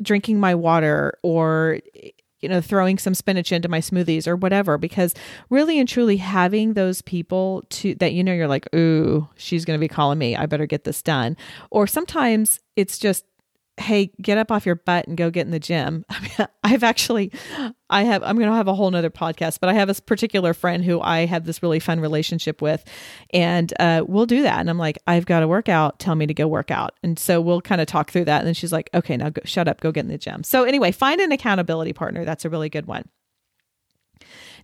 drinking 0.01 0.39
my 0.39 0.55
water 0.55 1.17
or 1.23 1.79
you 2.43 2.49
know, 2.49 2.61
throwing 2.61 2.97
some 2.97 3.15
spinach 3.15 3.51
into 3.51 3.69
my 3.69 3.79
smoothies 3.79 4.27
or 4.27 4.35
whatever, 4.35 4.77
because 4.77 5.13
really 5.49 5.79
and 5.79 5.89
truly 5.89 6.17
having 6.17 6.73
those 6.73 7.01
people 7.01 7.63
to 7.69 7.95
that, 7.95 8.13
you 8.13 8.23
know, 8.23 8.33
you're 8.33 8.47
like, 8.47 8.67
ooh, 8.75 9.27
she's 9.35 9.65
going 9.65 9.77
to 9.77 9.81
be 9.81 9.87
calling 9.87 10.19
me. 10.19 10.35
I 10.35 10.45
better 10.45 10.65
get 10.65 10.83
this 10.83 11.01
done. 11.01 11.37
Or 11.71 11.87
sometimes 11.87 12.59
it's 12.75 12.99
just 12.99 13.25
hey 13.77 14.11
get 14.21 14.37
up 14.37 14.51
off 14.51 14.65
your 14.65 14.75
butt 14.75 15.07
and 15.07 15.17
go 15.17 15.31
get 15.31 15.45
in 15.45 15.51
the 15.51 15.59
gym. 15.59 16.05
I 16.09 16.19
mean, 16.19 16.47
i've 16.63 16.83
actually 16.83 17.31
i 17.89 18.03
have 18.03 18.23
i'm 18.23 18.37
going 18.37 18.49
to 18.49 18.55
have 18.55 18.67
a 18.67 18.73
whole 18.73 18.89
nother 18.89 19.09
podcast 19.09 19.59
but 19.59 19.69
i 19.69 19.73
have 19.73 19.87
this 19.87 19.99
particular 19.99 20.53
friend 20.53 20.85
who 20.85 21.01
i 21.01 21.25
have 21.25 21.45
this 21.45 21.61
really 21.61 21.79
fun 21.79 21.99
relationship 21.99 22.61
with 22.61 22.83
and 23.31 23.73
uh, 23.79 24.03
we'll 24.07 24.25
do 24.25 24.43
that. 24.43 24.59
And 24.59 24.69
i'm 24.69 24.77
like 24.77 24.97
i've 25.07 25.25
got 25.25 25.41
to 25.41 25.47
work 25.47 25.69
out. 25.69 25.99
Tell 25.99 26.15
me 26.15 26.27
to 26.27 26.33
go 26.33 26.47
work 26.47 26.71
out. 26.71 26.93
And 27.03 27.17
so 27.17 27.41
we'll 27.41 27.61
kind 27.61 27.81
of 27.81 27.87
talk 27.87 28.11
through 28.11 28.25
that 28.25 28.39
and 28.39 28.47
then 28.47 28.53
she's 28.53 28.71
like 28.71 28.89
okay 28.93 29.17
now 29.17 29.29
go, 29.29 29.41
shut 29.45 29.67
up. 29.67 29.81
Go 29.81 29.91
get 29.91 30.01
in 30.01 30.11
the 30.11 30.17
gym. 30.17 30.43
So 30.43 30.63
anyway 30.63 30.91
find 30.91 31.19
an 31.19 31.31
accountability 31.31 31.93
partner. 31.93 32.25
That's 32.25 32.45
a 32.45 32.49
really 32.49 32.69
good 32.69 32.85
one. 32.85 33.09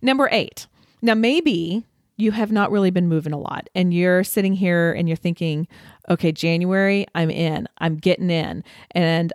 Number 0.02 0.28
eight. 0.30 0.66
Now 1.02 1.14
maybe 1.14 1.84
you 2.20 2.32
have 2.32 2.52
not 2.52 2.70
really 2.70 2.90
been 2.90 3.08
moving 3.08 3.32
a 3.32 3.38
lot 3.38 3.68
and 3.74 3.92
you're 3.94 4.24
sitting 4.24 4.52
here 4.52 4.92
and 4.92 5.08
you're 5.08 5.16
thinking, 5.16 5.66
okay, 6.08 6.32
January, 6.32 7.06
I'm 7.14 7.30
in, 7.30 7.66
I'm 7.78 7.96
getting 7.96 8.30
in. 8.30 8.62
And 8.92 9.32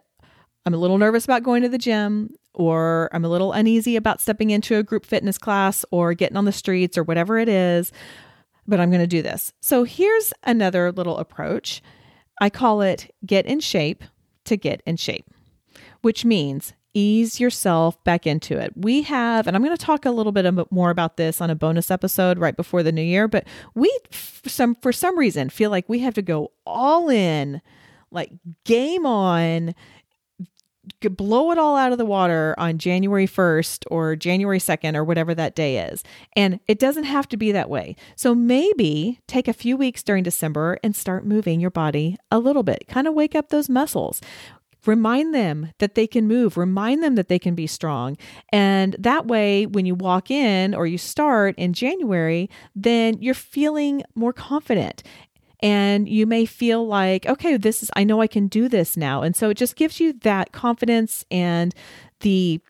I'm 0.66 0.74
a 0.74 0.78
little 0.78 0.98
nervous 0.98 1.26
about 1.26 1.44
going 1.44 1.62
to 1.64 1.70
the 1.70 1.78
gym, 1.78 2.34
or 2.54 3.10
I'm 3.14 3.26
a 3.26 3.30
little 3.30 3.52
uneasy 3.52 3.96
about 3.96 4.22
stepping 4.22 4.50
into 4.50 4.78
a 4.78 4.84
group 4.84 5.06
fitness 5.06 5.38
class 5.38 5.86
or 5.92 6.14
getting 6.14 6.38
on 6.38 6.46
the 6.46 6.52
streets 6.52 6.98
or 6.98 7.04
whatever 7.04 7.38
it 7.38 7.50
is, 7.50 7.92
but 8.66 8.80
I'm 8.80 8.90
going 8.90 9.02
to 9.02 9.08
do 9.08 9.22
this. 9.22 9.54
So 9.62 9.84
here's 9.84 10.34
another 10.44 10.92
little 10.92 11.18
approach. 11.18 11.82
I 12.42 12.50
call 12.50 12.82
it 12.82 13.14
get 13.26 13.46
in 13.46 13.60
shape 13.60 14.04
to 14.46 14.58
get 14.58 14.82
in 14.86 14.96
shape, 14.98 15.26
which 16.02 16.26
means 16.26 16.74
ease 16.96 17.40
yourself 17.40 18.04
back 18.04 18.26
into 18.26 18.58
it. 18.58 18.74
We 18.76 19.04
have, 19.04 19.46
and 19.46 19.56
I'm 19.56 19.64
going 19.64 19.78
to 19.78 19.86
talk 19.86 20.06
a 20.06 20.12
little 20.12 20.32
bit 20.32 20.72
more 20.72 20.90
about 20.90 21.18
this 21.18 21.42
on 21.42 21.52
a 21.52 21.56
bonus 21.56 21.92
episode 21.92 22.40
right 22.40 22.56
before 22.56 22.82
the 22.82 22.92
new 22.92 23.04
year, 23.04 23.28
but 23.28 23.46
we 23.76 23.96
some 24.48 24.74
for 24.76 24.92
some 24.92 25.20
reason 25.20 25.50
feel 25.50 25.70
like 25.70 25.88
we 25.88 26.00
have 26.00 26.16
to 26.16 26.24
go 26.24 26.52
all 26.66 27.10
in, 27.10 27.62
like 28.10 28.32
game 28.64 29.06
on, 29.06 29.76
blow 31.02 31.52
it 31.52 31.58
all 31.58 31.76
out 31.76 31.92
of 31.92 31.98
the 31.98 32.06
water 32.06 32.56
on 32.58 32.78
January 32.78 33.28
1st 33.28 33.86
or 33.90 34.16
January 34.16 34.60
2nd 34.60 34.96
or 34.96 35.04
whatever 35.04 35.34
that 35.36 35.56
day 35.56 35.80
is. 35.80 36.04
And 36.36 36.60
it 36.68 36.80
doesn't 36.80 37.06
have 37.06 37.28
to 37.30 37.38
be 37.38 37.52
that 37.52 37.70
way. 37.70 37.96
So 38.16 38.36
maybe 38.36 39.20
take 39.28 39.48
a 39.48 39.54
few 39.54 39.78
weeks 39.78 40.04
during 40.04 40.24
December 40.24 40.78
and 40.84 40.96
start 40.96 41.26
moving 41.26 41.60
your 41.60 41.72
body 41.72 42.18
a 42.32 42.40
little 42.40 42.64
bit. 42.64 42.88
Kind 42.88 43.08
of 43.08 43.14
wake 43.14 43.36
up 43.36 43.50
those 43.50 43.70
muscles. 43.70 44.22
Remind 44.86 45.34
them 45.34 45.72
that 45.80 45.96
they 45.96 46.08
can 46.08 46.28
move, 46.28 46.58
remind 46.58 47.04
them 47.04 47.16
that 47.16 47.28
they 47.28 47.40
can 47.40 47.56
be 47.56 47.68
strong. 47.68 48.18
And 48.52 48.96
that 49.00 49.28
way, 49.28 49.66
when 49.66 49.86
you 49.86 49.96
walk 49.96 50.30
in 50.30 50.76
or 50.76 50.86
you 50.86 50.98
start 50.98 51.56
in 51.58 51.74
January, 51.74 52.50
then 52.76 53.22
you're 53.22 53.34
feeling 53.34 54.04
more 54.14 54.34
confident. 54.34 55.04
And 55.62 56.08
you 56.08 56.28
may 56.28 56.46
feel 56.46 56.86
like, 56.86 57.26
okay, 57.26 57.58
this 57.58 57.82
is, 57.82 57.90
I 57.96 58.04
know 58.04 58.22
I 58.22 58.28
can 58.28 58.48
do 58.48 58.70
this 58.70 58.96
now. 58.96 59.22
And 59.24 59.36
so 59.36 59.50
it 59.50 59.58
just 59.58 59.76
gives 59.76 60.00
you 60.00 60.14
that 60.22 60.52
confidence 60.52 61.26
and 61.32 61.74
the 62.20 62.62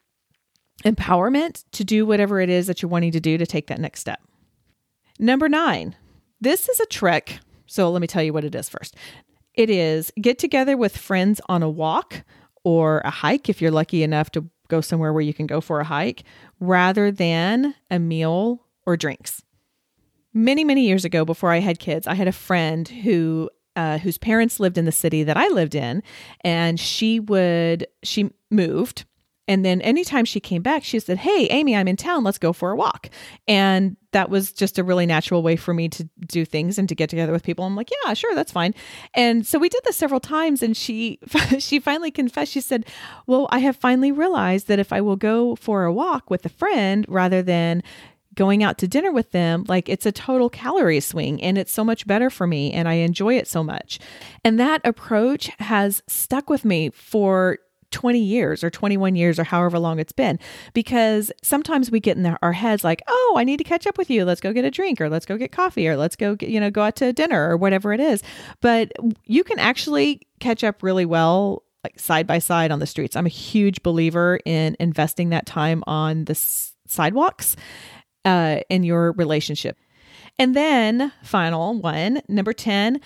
empowerment 0.83 1.65
to 1.71 1.83
do 1.83 2.05
whatever 2.05 2.39
it 2.39 2.49
is 2.49 2.67
that 2.67 2.81
you're 2.81 2.89
wanting 2.89 3.11
to 3.11 3.19
do 3.19 3.37
to 3.37 3.45
take 3.45 3.67
that 3.67 3.79
next 3.79 4.01
step. 4.01 4.21
Number 5.19 5.49
nine, 5.49 5.95
this 6.39 6.69
is 6.69 6.79
a 6.79 6.85
trick. 6.85 7.39
So 7.65 7.89
let 7.89 8.01
me 8.01 8.07
tell 8.07 8.23
you 8.23 8.33
what 8.33 8.45
it 8.45 8.53
is 8.53 8.69
first. 8.69 8.95
It 9.57 9.69
is 9.69 10.11
get 10.21 10.37
together 10.39 10.77
with 10.77 10.97
friends 10.97 11.41
on 11.47 11.63
a 11.63 11.69
walk 11.69 12.23
or 12.63 12.99
a 13.05 13.09
hike 13.09 13.49
if 13.49 13.61
you're 13.61 13.71
lucky 13.71 14.03
enough 14.03 14.31
to 14.31 14.49
go 14.67 14.81
somewhere 14.81 15.13
where 15.13 15.21
you 15.21 15.33
can 15.33 15.47
go 15.47 15.61
for 15.61 15.79
a 15.79 15.85
hike 15.85 16.23
rather 16.59 17.11
than 17.11 17.75
a 17.91 17.99
meal 17.99 18.65
or 18.85 18.97
drinks. 18.97 19.43
Many, 20.33 20.63
many 20.63 20.85
years 20.85 21.05
ago, 21.05 21.23
before 21.23 21.51
I 21.51 21.59
had 21.59 21.79
kids, 21.79 22.07
I 22.07 22.15
had 22.15 22.27
a 22.27 22.33
friend 22.33 22.87
who 22.87 23.49
uh, 23.77 23.97
whose 23.97 24.17
parents 24.17 24.59
lived 24.59 24.77
in 24.77 24.85
the 24.85 24.91
city 24.91 25.23
that 25.23 25.35
I 25.35 25.47
lived 25.49 25.75
in, 25.75 26.01
and 26.41 26.79
she 26.79 27.19
would 27.19 27.87
she 28.03 28.31
moved 28.49 29.05
and 29.47 29.63
then 29.63 29.81
anytime 29.81 30.25
she 30.25 30.39
came 30.39 30.61
back, 30.61 30.83
she 30.83 30.99
said, 30.99 31.19
Hey, 31.19 31.47
Amy, 31.51 31.75
I'm 31.75 31.87
in 31.87 31.95
town. 31.95 32.23
Let's 32.23 32.37
go 32.37 32.51
for 32.51 32.71
a 32.71 32.75
walk. 32.75 33.09
And 33.47 33.95
that 34.11 34.29
was 34.29 34.51
just 34.51 34.79
a 34.79 34.83
really 34.83 35.05
natural 35.05 35.43
way 35.43 35.55
for 35.55 35.73
me 35.73 35.89
to 35.89 36.09
do 36.27 36.45
things 36.45 36.77
and 36.77 36.89
to 36.89 36.95
get 36.95 37.09
together 37.09 37.31
with 37.31 37.43
people. 37.43 37.65
I'm 37.65 37.75
like, 37.75 37.91
Yeah, 38.05 38.13
sure, 38.13 38.33
that's 38.33 38.51
fine. 38.51 38.73
And 39.13 39.45
so 39.45 39.59
we 39.59 39.69
did 39.69 39.83
this 39.83 39.97
several 39.97 40.19
times. 40.19 40.63
And 40.63 40.75
she, 40.75 41.19
she 41.59 41.79
finally 41.79 42.11
confessed, 42.11 42.51
she 42.51 42.61
said, 42.61 42.85
Well, 43.27 43.47
I 43.51 43.59
have 43.59 43.75
finally 43.75 44.11
realized 44.11 44.67
that 44.67 44.79
if 44.79 44.91
I 44.91 45.01
will 45.01 45.17
go 45.17 45.55
for 45.55 45.85
a 45.85 45.93
walk 45.93 46.29
with 46.29 46.45
a 46.45 46.49
friend 46.49 47.05
rather 47.07 47.41
than 47.43 47.83
going 48.33 48.63
out 48.63 48.77
to 48.79 48.87
dinner 48.87 49.11
with 49.11 49.31
them, 49.31 49.63
like 49.67 49.87
it's 49.87 50.05
a 50.05 50.11
total 50.11 50.49
calorie 50.49 50.99
swing 50.99 51.41
and 51.41 51.57
it's 51.57 51.71
so 51.71 51.83
much 51.83 52.05
better 52.05 52.29
for 52.29 52.45
me 52.45 52.71
and 52.71 52.87
I 52.87 52.95
enjoy 52.95 53.37
it 53.37 53.47
so 53.47 53.63
much. 53.63 53.99
And 54.43 54.59
that 54.59 54.81
approach 54.83 55.49
has 55.59 56.03
stuck 56.07 56.49
with 56.49 56.65
me 56.65 56.89
for 56.89 57.59
20 57.91 58.19
years 58.19 58.63
or 58.63 58.69
21 58.69 59.15
years 59.15 59.39
or 59.39 59.43
however 59.43 59.79
long 59.79 59.99
it's 59.99 60.11
been. 60.11 60.39
Because 60.73 61.31
sometimes 61.43 61.91
we 61.91 61.99
get 61.99 62.17
in 62.17 62.25
our 62.41 62.53
heads 62.53 62.83
like 62.83 63.01
oh 63.07 63.35
i 63.37 63.43
need 63.43 63.57
to 63.57 63.63
catch 63.63 63.87
up 63.87 63.97
with 63.97 64.09
you. 64.09 64.25
Let's 64.25 64.41
go 64.41 64.53
get 64.53 64.65
a 64.65 64.71
drink 64.71 65.01
or 65.01 65.09
let's 65.09 65.25
go 65.25 65.37
get 65.37 65.51
coffee 65.51 65.87
or 65.87 65.95
let's 65.95 66.15
go 66.15 66.35
get, 66.35 66.49
you 66.49 66.59
know 66.59 66.69
go 66.69 66.83
out 66.83 66.95
to 66.97 67.13
dinner 67.13 67.49
or 67.49 67.57
whatever 67.57 67.93
it 67.93 67.99
is. 67.99 68.23
But 68.61 68.91
you 69.25 69.43
can 69.43 69.59
actually 69.59 70.21
catch 70.39 70.63
up 70.63 70.83
really 70.83 71.05
well 71.05 71.63
like 71.83 71.99
side 71.99 72.25
by 72.25 72.39
side 72.39 72.71
on 72.71 72.79
the 72.79 72.87
streets. 72.87 73.15
I'm 73.15 73.27
a 73.27 73.29
huge 73.29 73.83
believer 73.83 74.39
in 74.43 74.75
investing 74.79 75.29
that 75.29 75.45
time 75.45 75.83
on 75.85 76.25
the 76.25 76.31
s- 76.31 76.73
sidewalks 76.87 77.55
uh, 78.25 78.61
in 78.69 78.83
your 78.83 79.11
relationship. 79.11 79.77
And 80.39 80.55
then 80.55 81.13
final 81.23 81.79
one 81.79 82.21
number 82.27 82.53
10 82.53 82.99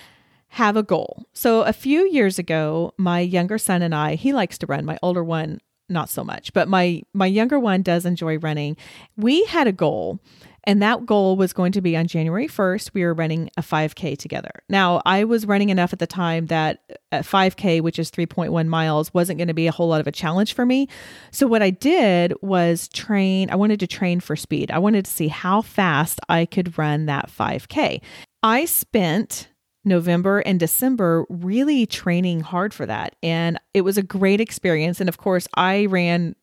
have 0.50 0.76
a 0.76 0.82
goal. 0.82 1.24
So 1.32 1.62
a 1.62 1.72
few 1.72 2.08
years 2.10 2.38
ago, 2.38 2.92
my 2.96 3.20
younger 3.20 3.58
son 3.58 3.82
and 3.82 3.94
I, 3.94 4.14
he 4.14 4.32
likes 4.32 4.58
to 4.58 4.66
run. 4.66 4.84
My 4.84 4.98
older 5.02 5.24
one 5.24 5.60
not 5.88 6.08
so 6.08 6.22
much, 6.22 6.52
but 6.52 6.68
my 6.68 7.02
my 7.12 7.26
younger 7.26 7.58
one 7.58 7.82
does 7.82 8.06
enjoy 8.06 8.38
running. 8.38 8.76
We 9.16 9.44
had 9.46 9.66
a 9.66 9.72
goal 9.72 10.20
and 10.64 10.82
that 10.82 11.06
goal 11.06 11.36
was 11.36 11.52
going 11.52 11.72
to 11.72 11.80
be 11.80 11.96
on 11.96 12.06
January 12.06 12.46
1st. 12.46 12.90
We 12.92 13.04
were 13.04 13.14
running 13.14 13.50
a 13.56 13.62
5K 13.62 14.16
together. 14.18 14.50
Now, 14.68 15.00
I 15.06 15.24
was 15.24 15.46
running 15.46 15.70
enough 15.70 15.92
at 15.92 15.98
the 15.98 16.06
time 16.06 16.46
that 16.46 16.80
a 17.12 17.20
5K, 17.20 17.80
which 17.80 17.98
is 17.98 18.10
3.1 18.10 18.66
miles, 18.68 19.12
wasn't 19.14 19.38
going 19.38 19.48
to 19.48 19.54
be 19.54 19.66
a 19.66 19.72
whole 19.72 19.88
lot 19.88 20.00
of 20.00 20.06
a 20.06 20.12
challenge 20.12 20.52
for 20.52 20.66
me. 20.66 20.88
So, 21.30 21.46
what 21.46 21.62
I 21.62 21.70
did 21.70 22.34
was 22.42 22.88
train. 22.88 23.50
I 23.50 23.56
wanted 23.56 23.80
to 23.80 23.86
train 23.86 24.20
for 24.20 24.36
speed. 24.36 24.70
I 24.70 24.78
wanted 24.78 25.06
to 25.06 25.10
see 25.10 25.28
how 25.28 25.62
fast 25.62 26.20
I 26.28 26.44
could 26.44 26.76
run 26.76 27.06
that 27.06 27.30
5K. 27.30 28.00
I 28.42 28.64
spent 28.66 29.48
November 29.84 30.40
and 30.40 30.60
December 30.60 31.24
really 31.28 31.86
training 31.86 32.40
hard 32.40 32.74
for 32.74 32.86
that. 32.86 33.16
And 33.22 33.58
it 33.72 33.80
was 33.82 33.96
a 33.96 34.02
great 34.02 34.40
experience. 34.40 35.00
And 35.00 35.08
of 35.08 35.18
course, 35.18 35.48
I 35.54 35.86
ran 35.86 36.34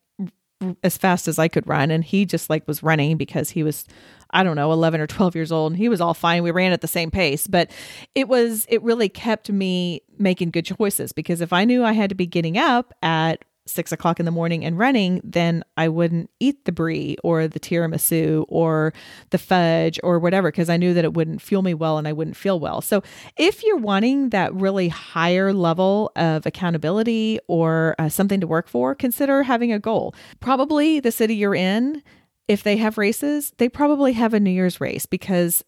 as 0.84 0.97
fast 0.97 1.28
as 1.28 1.38
I 1.38 1.47
could 1.47 1.67
run 1.67 1.91
and 1.91 2.04
he 2.04 2.26
just 2.26 2.50
like 2.50 2.67
was 2.67 2.82
running 2.82 3.15
because 3.15 3.52
he 3.52 3.62
was 3.62 3.86
I 4.32 4.43
don't 4.43 4.56
know 4.56 4.71
11 4.71 5.00
or 5.00 5.08
12 5.08 5.36
years 5.36 5.52
old 5.52 5.73
and 5.73 5.78
he 5.78 5.88
was 5.88 6.02
all 6.02 6.15
fine 6.15 6.41
we 6.41 6.50
ran 6.50 6.71
at 6.71 6.82
the 6.82 6.88
same 6.88 7.12
pace 7.12 7.45
but 7.45 7.69
it 8.15 8.28
was 8.28 8.65
it 8.67 8.82
really 8.82 9.08
kept 9.08 9.52
me 9.52 10.02
making 10.17 10.50
good 10.50 10.65
choices 10.65 11.12
because 11.12 11.41
if 11.41 11.54
I 11.54 11.63
knew 11.63 11.84
I 11.84 11.91
had 11.91 12.10
to 12.10 12.15
be 12.15 12.26
getting 12.26 12.58
up 12.58 12.91
at 13.04 13.45
six 13.67 13.91
o'clock 13.91 14.19
in 14.19 14.25
the 14.25 14.32
morning 14.32 14.65
and 14.65 14.77
running, 14.77 15.21
then 15.23 15.63
I 15.75 15.88
wouldn't 15.89 16.30
eat 16.39 16.65
the 16.65 16.71
brie 16.71 17.17
or 17.23 17.47
the 17.47 17.60
tiramisu 17.60 18.45
or 18.47 18.93
the 19.30 19.38
fudge 19.38 19.99
or 20.03 20.19
whatever 20.19 20.49
because 20.49 20.69
I 20.69 20.77
knew 20.77 20.93
that 20.93 21.03
it 21.03 21.13
wouldn't 21.13 21.41
fuel 21.41 21.62
me 21.62 21.73
well 21.73 21.97
and 21.97 22.08
I 22.08 22.13
wouldn't 22.13 22.38
feel 22.38 22.60
well. 22.60 22.82
So 22.82 23.03
if 23.38 23.63
you're 23.63 23.77
wanting 23.77 24.30
that 24.30 24.53
really 24.53 24.88
higher 24.88 25.53
level 25.53 26.12
of 26.15 26.45
accountability 26.45 27.39
or 27.47 27.95
uh, 27.99 28.10
something 28.10 28.41
to 28.41 28.47
work 28.47 28.67
for, 28.67 28.95
consider 28.95 29.43
having 29.43 29.71
a 29.71 29.80
goal. 29.80 30.15
Probably 30.39 30.99
the 30.99 31.12
city 31.12 31.36
you're 31.36 31.56
in 31.56 32.01
if 32.48 32.64
they 32.64 32.78
have 32.78 32.98
races, 32.98 33.52
they 33.58 33.70
probably 33.70 34.14
have 34.14 34.34
a 34.34 34.40
New 34.40 34.52
Year's 34.52 34.80
race 34.80 35.06
because 35.06 35.64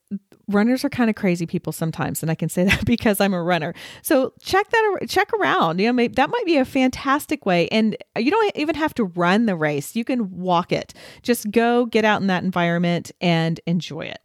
runners 0.47 0.83
are 0.83 0.89
kind 0.89 1.09
of 1.09 1.15
crazy 1.15 1.45
people 1.45 1.71
sometimes 1.71 2.23
and 2.23 2.31
i 2.31 2.33
can 2.33 2.49
say 2.49 2.63
that 2.65 2.83
because 2.83 3.21
i'm 3.21 3.33
a 3.33 3.41
runner. 3.41 3.73
So 4.01 4.33
check 4.41 4.69
that 4.69 5.05
check 5.07 5.31
around 5.33 5.79
you 5.79 5.87
know 5.87 5.93
maybe, 5.93 6.15
that 6.15 6.29
might 6.29 6.45
be 6.45 6.57
a 6.57 6.65
fantastic 6.65 7.45
way 7.45 7.67
and 7.69 7.95
you 8.17 8.31
don't 8.31 8.55
even 8.55 8.75
have 8.75 8.93
to 8.95 9.03
run 9.05 9.45
the 9.45 9.55
race 9.55 9.95
you 9.95 10.03
can 10.03 10.31
walk 10.31 10.71
it. 10.71 10.93
Just 11.21 11.51
go 11.51 11.85
get 11.85 12.05
out 12.05 12.21
in 12.21 12.27
that 12.27 12.43
environment 12.43 13.11
and 13.21 13.59
enjoy 13.67 14.01
it. 14.01 14.19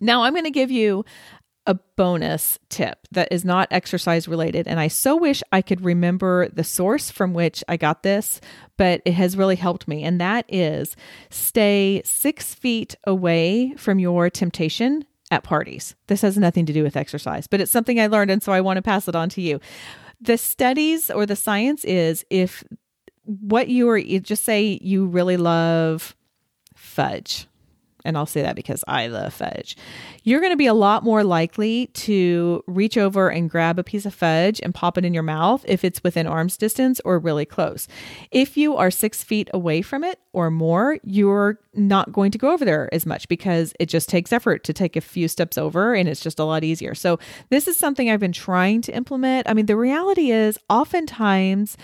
Now 0.00 0.22
i'm 0.22 0.32
going 0.32 0.44
to 0.44 0.50
give 0.50 0.70
you 0.70 1.04
a 1.66 1.74
bonus 1.96 2.58
tip 2.68 3.06
that 3.10 3.28
is 3.30 3.44
not 3.44 3.68
exercise 3.70 4.28
related. 4.28 4.68
And 4.68 4.78
I 4.78 4.88
so 4.88 5.16
wish 5.16 5.42
I 5.52 5.62
could 5.62 5.80
remember 5.82 6.48
the 6.48 6.64
source 6.64 7.10
from 7.10 7.34
which 7.34 7.64
I 7.68 7.76
got 7.76 8.02
this, 8.02 8.40
but 8.76 9.02
it 9.04 9.14
has 9.14 9.36
really 9.36 9.56
helped 9.56 9.88
me. 9.88 10.04
And 10.04 10.20
that 10.20 10.44
is 10.48 10.96
stay 11.30 12.02
six 12.04 12.54
feet 12.54 12.94
away 13.04 13.74
from 13.76 13.98
your 13.98 14.30
temptation 14.30 15.04
at 15.30 15.42
parties. 15.42 15.94
This 16.06 16.22
has 16.22 16.38
nothing 16.38 16.66
to 16.66 16.72
do 16.72 16.82
with 16.82 16.96
exercise, 16.96 17.46
but 17.46 17.60
it's 17.60 17.72
something 17.72 18.00
I 18.00 18.06
learned. 18.06 18.30
And 18.30 18.42
so 18.42 18.52
I 18.52 18.60
want 18.60 18.76
to 18.76 18.82
pass 18.82 19.08
it 19.08 19.16
on 19.16 19.28
to 19.30 19.42
you. 19.42 19.60
The 20.20 20.38
studies 20.38 21.10
or 21.10 21.26
the 21.26 21.36
science 21.36 21.84
is 21.84 22.24
if 22.30 22.62
what 23.24 23.68
you 23.68 23.88
are, 23.88 24.00
just 24.00 24.44
say 24.44 24.78
you 24.80 25.06
really 25.06 25.36
love 25.36 26.14
fudge 26.74 27.48
and 28.06 28.16
I'll 28.16 28.24
say 28.24 28.42
that 28.42 28.56
because 28.56 28.84
I 28.86 29.08
love 29.08 29.34
fudge, 29.34 29.76
you're 30.22 30.40
going 30.40 30.52
to 30.52 30.56
be 30.56 30.66
a 30.66 30.74
lot 30.74 31.02
more 31.02 31.24
likely 31.24 31.88
to 31.88 32.62
reach 32.66 32.96
over 32.96 33.28
and 33.28 33.50
grab 33.50 33.78
a 33.78 33.84
piece 33.84 34.06
of 34.06 34.14
fudge 34.14 34.60
and 34.62 34.74
pop 34.74 34.96
it 34.96 35.04
in 35.04 35.12
your 35.12 35.22
mouth 35.22 35.64
if 35.68 35.84
it's 35.84 36.02
within 36.02 36.26
arm's 36.26 36.56
distance 36.56 37.00
or 37.04 37.18
really 37.18 37.44
close. 37.44 37.88
If 38.30 38.56
you 38.56 38.76
are 38.76 38.90
six 38.90 39.22
feet 39.22 39.50
away 39.52 39.82
from 39.82 40.04
it 40.04 40.20
or 40.32 40.50
more, 40.50 40.98
you're 41.02 41.58
not 41.74 42.12
going 42.12 42.30
to 42.30 42.38
go 42.38 42.52
over 42.52 42.64
there 42.64 42.88
as 42.94 43.04
much 43.04 43.28
because 43.28 43.74
it 43.80 43.86
just 43.86 44.08
takes 44.08 44.32
effort 44.32 44.64
to 44.64 44.72
take 44.72 44.96
a 44.96 45.00
few 45.00 45.28
steps 45.28 45.58
over 45.58 45.94
and 45.94 46.08
it's 46.08 46.20
just 46.20 46.38
a 46.38 46.44
lot 46.44 46.64
easier. 46.64 46.94
So, 46.94 47.18
this 47.50 47.68
is 47.68 47.76
something 47.76 48.10
I've 48.10 48.20
been 48.20 48.32
trying 48.32 48.80
to 48.82 48.94
implement. 48.94 49.48
I 49.48 49.54
mean, 49.54 49.66
the 49.66 49.76
reality 49.76 50.30
is, 50.30 50.58
oftentimes, 50.70 51.76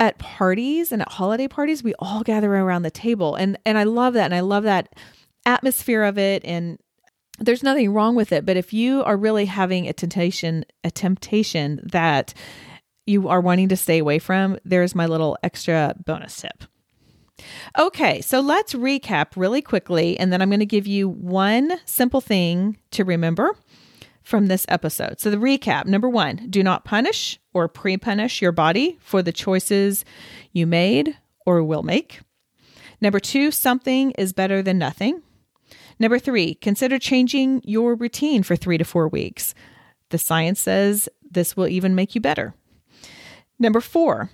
at 0.00 0.18
parties 0.18 0.92
and 0.92 1.02
at 1.02 1.12
holiday 1.12 1.48
parties 1.48 1.82
we 1.82 1.94
all 1.98 2.22
gather 2.22 2.54
around 2.54 2.82
the 2.82 2.90
table 2.90 3.34
and 3.34 3.58
and 3.66 3.76
I 3.76 3.82
love 3.82 4.14
that 4.14 4.26
and 4.26 4.34
I 4.34 4.40
love 4.40 4.64
that 4.64 4.94
atmosphere 5.48 6.02
of 6.02 6.18
it 6.18 6.44
and 6.44 6.78
there's 7.38 7.62
nothing 7.62 7.92
wrong 7.92 8.14
with 8.14 8.32
it. 8.32 8.44
But 8.44 8.56
if 8.56 8.72
you 8.72 9.02
are 9.04 9.16
really 9.16 9.46
having 9.46 9.88
a 9.88 9.92
temptation 9.92 10.64
a 10.84 10.90
temptation 10.90 11.80
that 11.92 12.34
you 13.06 13.28
are 13.28 13.40
wanting 13.40 13.68
to 13.70 13.76
stay 13.76 13.98
away 13.98 14.18
from 14.18 14.58
there's 14.64 14.94
my 14.94 15.06
little 15.06 15.38
extra 15.42 15.94
bonus 16.04 16.40
tip. 16.40 16.64
Okay 17.78 18.20
so 18.20 18.40
let's 18.40 18.74
recap 18.74 19.28
really 19.36 19.62
quickly 19.62 20.18
and 20.18 20.32
then 20.32 20.42
i'm 20.42 20.50
going 20.50 20.58
to 20.60 20.66
give 20.66 20.86
you 20.86 21.08
one 21.08 21.72
simple 21.84 22.20
thing 22.20 22.76
to 22.90 23.04
remember 23.04 23.56
from 24.22 24.46
this 24.46 24.66
episode. 24.68 25.20
So 25.20 25.30
the 25.30 25.38
recap 25.38 25.86
number 25.86 26.08
one 26.08 26.48
do 26.50 26.62
not 26.62 26.84
punish 26.84 27.40
or 27.54 27.66
pre-punish 27.66 28.42
your 28.42 28.52
body 28.52 28.98
for 29.00 29.22
the 29.22 29.32
choices 29.32 30.04
you 30.52 30.66
made 30.66 31.16
or 31.46 31.62
will 31.62 31.82
make. 31.82 32.20
Number 33.00 33.20
two 33.20 33.50
something 33.50 34.10
is 34.18 34.34
better 34.34 34.60
than 34.60 34.76
nothing 34.76 35.22
Number 35.98 36.18
three, 36.18 36.54
consider 36.54 36.98
changing 36.98 37.62
your 37.64 37.94
routine 37.94 38.42
for 38.42 38.56
three 38.56 38.78
to 38.78 38.84
four 38.84 39.08
weeks. 39.08 39.54
The 40.10 40.18
science 40.18 40.60
says 40.60 41.08
this 41.30 41.56
will 41.56 41.68
even 41.68 41.94
make 41.94 42.14
you 42.14 42.20
better. 42.20 42.54
Number 43.58 43.80
four, 43.80 44.30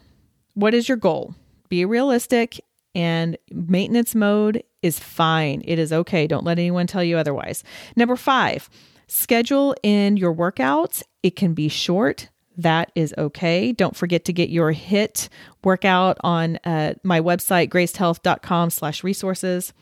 what 0.55 0.75
is 0.75 0.89
your 0.89 0.97
goal? 0.97 1.35
Be 1.69 1.85
realistic 1.85 2.61
and 2.95 3.37
maintenance 3.51 4.15
mode 4.15 4.63
is 4.83 4.99
fine. 4.99 5.63
It 5.65 5.79
is 5.79 5.93
okay. 5.93 6.27
Don't 6.27 6.45
let 6.45 6.59
anyone 6.59 6.87
tell 6.87 7.03
you 7.03 7.17
otherwise. 7.17 7.65
Number 7.97 8.17
five, 8.17 8.69
schedule 9.09 9.75
in 9.83 10.17
your 10.17 10.35
workouts. 10.35 11.03
It 11.23 11.37
can 11.37 11.55
be 11.55 11.69
short. 11.69 12.29
That 12.57 12.93
is 12.95 13.13
okay. 13.19 13.73
Don't 13.73 13.97
forget 13.97 14.25
to 14.27 14.33
get 14.33 14.49
your 14.49 14.73
HIIT 14.73 15.29
workout 15.65 16.19
on 16.21 16.59
uh, 16.65 16.95
my 17.03 17.21
website, 17.21 17.69
gracedhealth.com 17.69 18.71
slash 18.71 19.03
resources. 19.03 19.73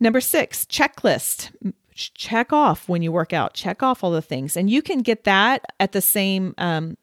Number 0.00 0.20
six, 0.20 0.64
checklist. 0.66 1.50
Check 1.94 2.52
off 2.52 2.88
when 2.88 3.02
you 3.02 3.12
work 3.12 3.32
out, 3.32 3.54
check 3.54 3.82
off 3.82 4.02
all 4.02 4.10
the 4.10 4.22
things. 4.22 4.56
And 4.56 4.68
you 4.68 4.82
can 4.82 4.98
get 4.98 5.24
that 5.24 5.64
at 5.78 5.92
the 5.92 6.00
same, 6.00 6.54
um, 6.58 6.96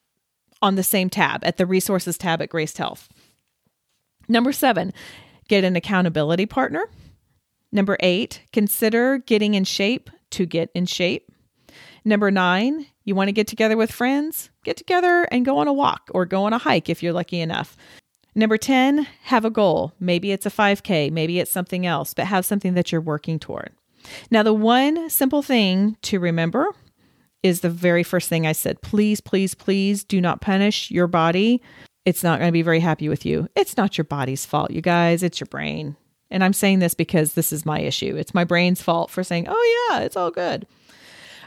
on 0.61 0.75
the 0.75 0.83
same 0.83 1.09
tab, 1.09 1.43
at 1.43 1.57
the 1.57 1.65
resources 1.65 2.17
tab 2.17 2.41
at 2.41 2.49
Graced 2.49 2.77
Health. 2.77 3.07
Number 4.27 4.51
seven, 4.51 4.93
get 5.47 5.63
an 5.63 5.75
accountability 5.75 6.45
partner. 6.45 6.87
Number 7.71 7.97
eight, 8.01 8.41
consider 8.51 9.19
getting 9.19 9.53
in 9.53 9.63
shape 9.63 10.09
to 10.31 10.45
get 10.45 10.69
in 10.75 10.85
shape. 10.85 11.31
Number 12.03 12.31
nine, 12.31 12.85
you 13.05 13.15
want 13.15 13.29
to 13.29 13.33
get 13.33 13.47
together 13.47 13.77
with 13.77 13.91
friends? 13.91 14.49
Get 14.63 14.77
together 14.77 15.27
and 15.31 15.45
go 15.45 15.57
on 15.57 15.67
a 15.67 15.73
walk 15.73 16.09
or 16.13 16.25
go 16.25 16.43
on 16.43 16.53
a 16.53 16.57
hike 16.57 16.89
if 16.89 17.01
you're 17.01 17.13
lucky 17.13 17.39
enough. 17.39 17.77
Number 18.33 18.57
10, 18.57 19.07
have 19.23 19.43
a 19.43 19.49
goal. 19.49 19.93
Maybe 19.99 20.31
it's 20.31 20.45
a 20.45 20.51
5K, 20.51 21.11
maybe 21.11 21.39
it's 21.39 21.51
something 21.51 21.85
else, 21.85 22.13
but 22.13 22.25
have 22.25 22.45
something 22.45 22.75
that 22.75 22.91
you're 22.91 23.01
working 23.01 23.39
toward. 23.39 23.71
Now, 24.29 24.43
the 24.43 24.53
one 24.53 25.09
simple 25.09 25.41
thing 25.41 25.97
to 26.03 26.19
remember 26.19 26.67
is 27.43 27.61
the 27.61 27.69
very 27.69 28.03
first 28.03 28.29
thing 28.29 28.47
I 28.47 28.51
said. 28.51 28.81
Please, 28.81 29.19
please, 29.19 29.53
please 29.53 30.03
do 30.03 30.21
not 30.21 30.41
punish 30.41 30.89
your 30.91 31.07
body. 31.07 31.61
It's 32.05 32.23
not 32.23 32.39
going 32.39 32.47
to 32.47 32.53
be 32.53 32.61
very 32.61 32.79
happy 32.79 33.09
with 33.09 33.25
you. 33.25 33.47
It's 33.55 33.77
not 33.77 33.97
your 33.97 34.05
body's 34.05 34.45
fault, 34.45 34.71
you 34.71 34.81
guys. 34.81 35.23
It's 35.23 35.39
your 35.39 35.47
brain. 35.47 35.97
And 36.29 36.43
I'm 36.43 36.53
saying 36.53 36.79
this 36.79 36.93
because 36.93 37.33
this 37.33 37.51
is 37.51 37.65
my 37.65 37.81
issue. 37.81 38.15
It's 38.15 38.33
my 38.33 38.43
brain's 38.43 38.81
fault 38.81 39.11
for 39.11 39.23
saying, 39.23 39.47
oh, 39.49 39.89
yeah, 39.89 39.99
it's 39.99 40.15
all 40.15 40.31
good. 40.31 40.65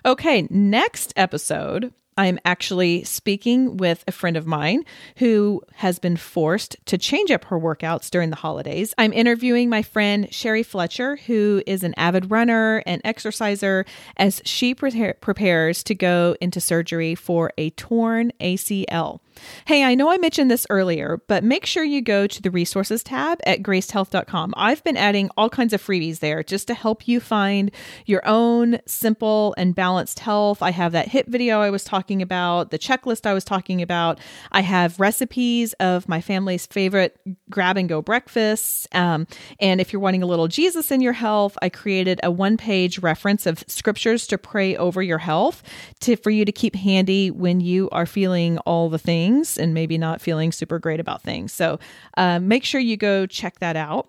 Okay, 0.05 0.47
next 0.51 1.13
episode, 1.17 1.93
I'm 2.17 2.39
actually 2.45 3.05
speaking 3.05 3.77
with 3.77 4.05
a 4.07 4.13
friend 4.13 4.37
of 4.37 4.47
mine 4.47 4.85
who 5.17 5.63
has 5.75 5.99
been 5.99 6.17
forced 6.17 6.77
to 6.87 6.99
change 6.99 7.31
up 7.31 7.45
her 7.47 7.59
workouts 7.59 8.11
during 8.11 8.31
the 8.31 8.37
holidays. 8.37 8.95
I'm 8.99 9.13
interviewing 9.13 9.69
my 9.69 9.83
friend 9.83 10.33
Sherry 10.33 10.63
Fletcher, 10.63 11.17
who 11.17 11.63
is 11.67 11.83
an 11.83 11.95
avid 11.97 12.31
runner 12.31 12.83
and 12.87 13.01
exerciser, 13.05 13.85
as 14.17 14.41
she 14.45 14.75
pre- 14.75 15.13
prepares 15.15 15.83
to 15.85 15.95
go 15.95 16.37
into 16.41 16.61
surgery 16.61 17.15
for 17.15 17.53
a 17.59 17.71
torn 17.71 18.33
ACL. 18.41 19.21
Hey, 19.67 19.83
I 19.83 19.97
know 19.97 20.11
I 20.11 20.19
mentioned 20.19 20.49
this 20.49 20.67
earlier, 20.71 21.21
but 21.27 21.43
make 21.43 21.67
sure 21.67 21.83
you 21.83 22.01
go 22.01 22.29
to 22.29 22.41
the 22.41 22.53
resources 22.53 23.03
tab 23.03 23.41
at 23.45 23.63
gracedhealth.com. 23.63 24.55
I've 24.57 24.85
been 24.85 24.97
adding 24.97 25.29
all 25.37 25.51
kinds 25.51 25.73
of 25.73 25.83
freebies 25.83 26.21
there 26.21 26.45
just 26.45 26.69
to 26.69 26.75
help 26.75 27.09
you 27.09 27.19
find 27.19 27.73
your 28.07 28.23
own 28.27 28.79
simple 28.87 29.55
and 29.59 29.75
balanced 29.75 30.21
health. 30.21 30.63
I 30.63 30.71
have 30.71 30.93
that 30.93 31.09
hip 31.09 31.27
video 31.27 31.61
I 31.61 31.71
was 31.71 31.83
talking 31.83 32.04
about, 32.23 32.71
the 32.71 32.79
checklist 32.79 33.27
I 33.27 33.35
was 33.35 33.45
talking 33.45 33.83
about. 33.83 34.21
I 34.53 34.61
have 34.61 34.99
recipes 35.01 35.73
of 35.75 36.09
my 36.09 36.21
family's 36.21 36.67
favorite 36.67 37.19
grab 37.51 37.77
and 37.77 37.89
go 37.89 38.03
breakfasts. 38.03 38.87
Um, 38.93 39.27
and 39.61 39.81
if 39.81 39.93
you're 39.93 40.01
wanting 40.01 40.23
a 40.23 40.27
little 40.27 40.49
Jesus 40.49 40.91
in 40.91 41.01
your 41.01 41.13
health, 41.13 41.57
I 41.63 41.69
created 41.69 42.21
a 42.23 42.31
one 42.31 42.57
page 42.57 42.99
reference 42.99 43.47
of 43.47 43.65
scriptures 43.67 44.27
to 44.29 44.39
pray 44.39 44.77
over 44.77 45.03
your 45.03 45.19
health 45.19 45.63
to, 46.01 46.17
for 46.17 46.31
you 46.31 46.45
to 46.45 46.53
keep 46.53 46.77
handy 46.77 47.31
when 47.31 47.61
you 47.61 47.89
are 47.91 48.07
feeling 48.07 48.59
all 48.59 48.89
the 48.89 48.99
things 48.99 49.15
things 49.15 49.59
and 49.59 49.75
maybe 49.75 49.99
not 49.99 50.21
feeling 50.21 50.53
super 50.53 50.79
great 50.79 51.01
about 51.01 51.23
things. 51.23 51.53
So 51.53 51.79
uh, 52.17 52.39
make 52.41 52.65
sure 52.65 52.81
you 52.81 52.97
go 52.97 53.27
check 53.27 53.61
that 53.61 53.77
out. 53.77 54.09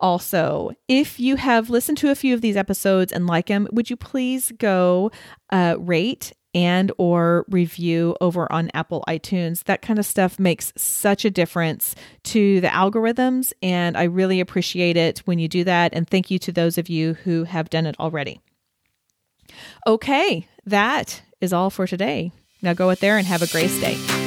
Also, 0.00 0.70
if 0.88 1.20
you 1.20 1.36
have 1.36 1.68
listened 1.68 1.98
to 1.98 2.10
a 2.10 2.14
few 2.14 2.34
of 2.34 2.40
these 2.40 2.56
episodes 2.56 3.12
and 3.12 3.26
like 3.26 3.46
them, 3.46 3.68
would 3.70 3.90
you 3.90 3.96
please 3.96 4.50
go 4.58 5.10
uh, 5.50 5.76
rate 5.78 6.32
and 6.54 6.92
or 6.98 7.44
review 7.48 8.16
over 8.20 8.50
on 8.52 8.70
Apple 8.74 9.04
iTunes. 9.08 9.64
That 9.64 9.82
kind 9.82 9.98
of 9.98 10.06
stuff 10.06 10.38
makes 10.38 10.72
such 10.76 11.24
a 11.24 11.30
difference 11.30 11.94
to 12.24 12.60
the 12.60 12.68
algorithms 12.68 13.52
and 13.62 13.96
I 13.96 14.04
really 14.04 14.40
appreciate 14.40 14.96
it 14.96 15.20
when 15.20 15.38
you 15.38 15.48
do 15.48 15.64
that 15.64 15.94
and 15.94 16.08
thank 16.08 16.30
you 16.30 16.38
to 16.40 16.52
those 16.52 16.78
of 16.78 16.88
you 16.88 17.14
who 17.14 17.44
have 17.44 17.70
done 17.70 17.86
it 17.86 17.98
already. 18.00 18.40
Okay, 19.86 20.46
that 20.66 21.22
is 21.40 21.52
all 21.52 21.70
for 21.70 21.86
today. 21.86 22.32
Now 22.62 22.74
go 22.74 22.90
out 22.90 23.00
there 23.00 23.16
and 23.16 23.26
have 23.26 23.42
a 23.42 23.46
grace 23.46 23.80
day. 23.80 24.19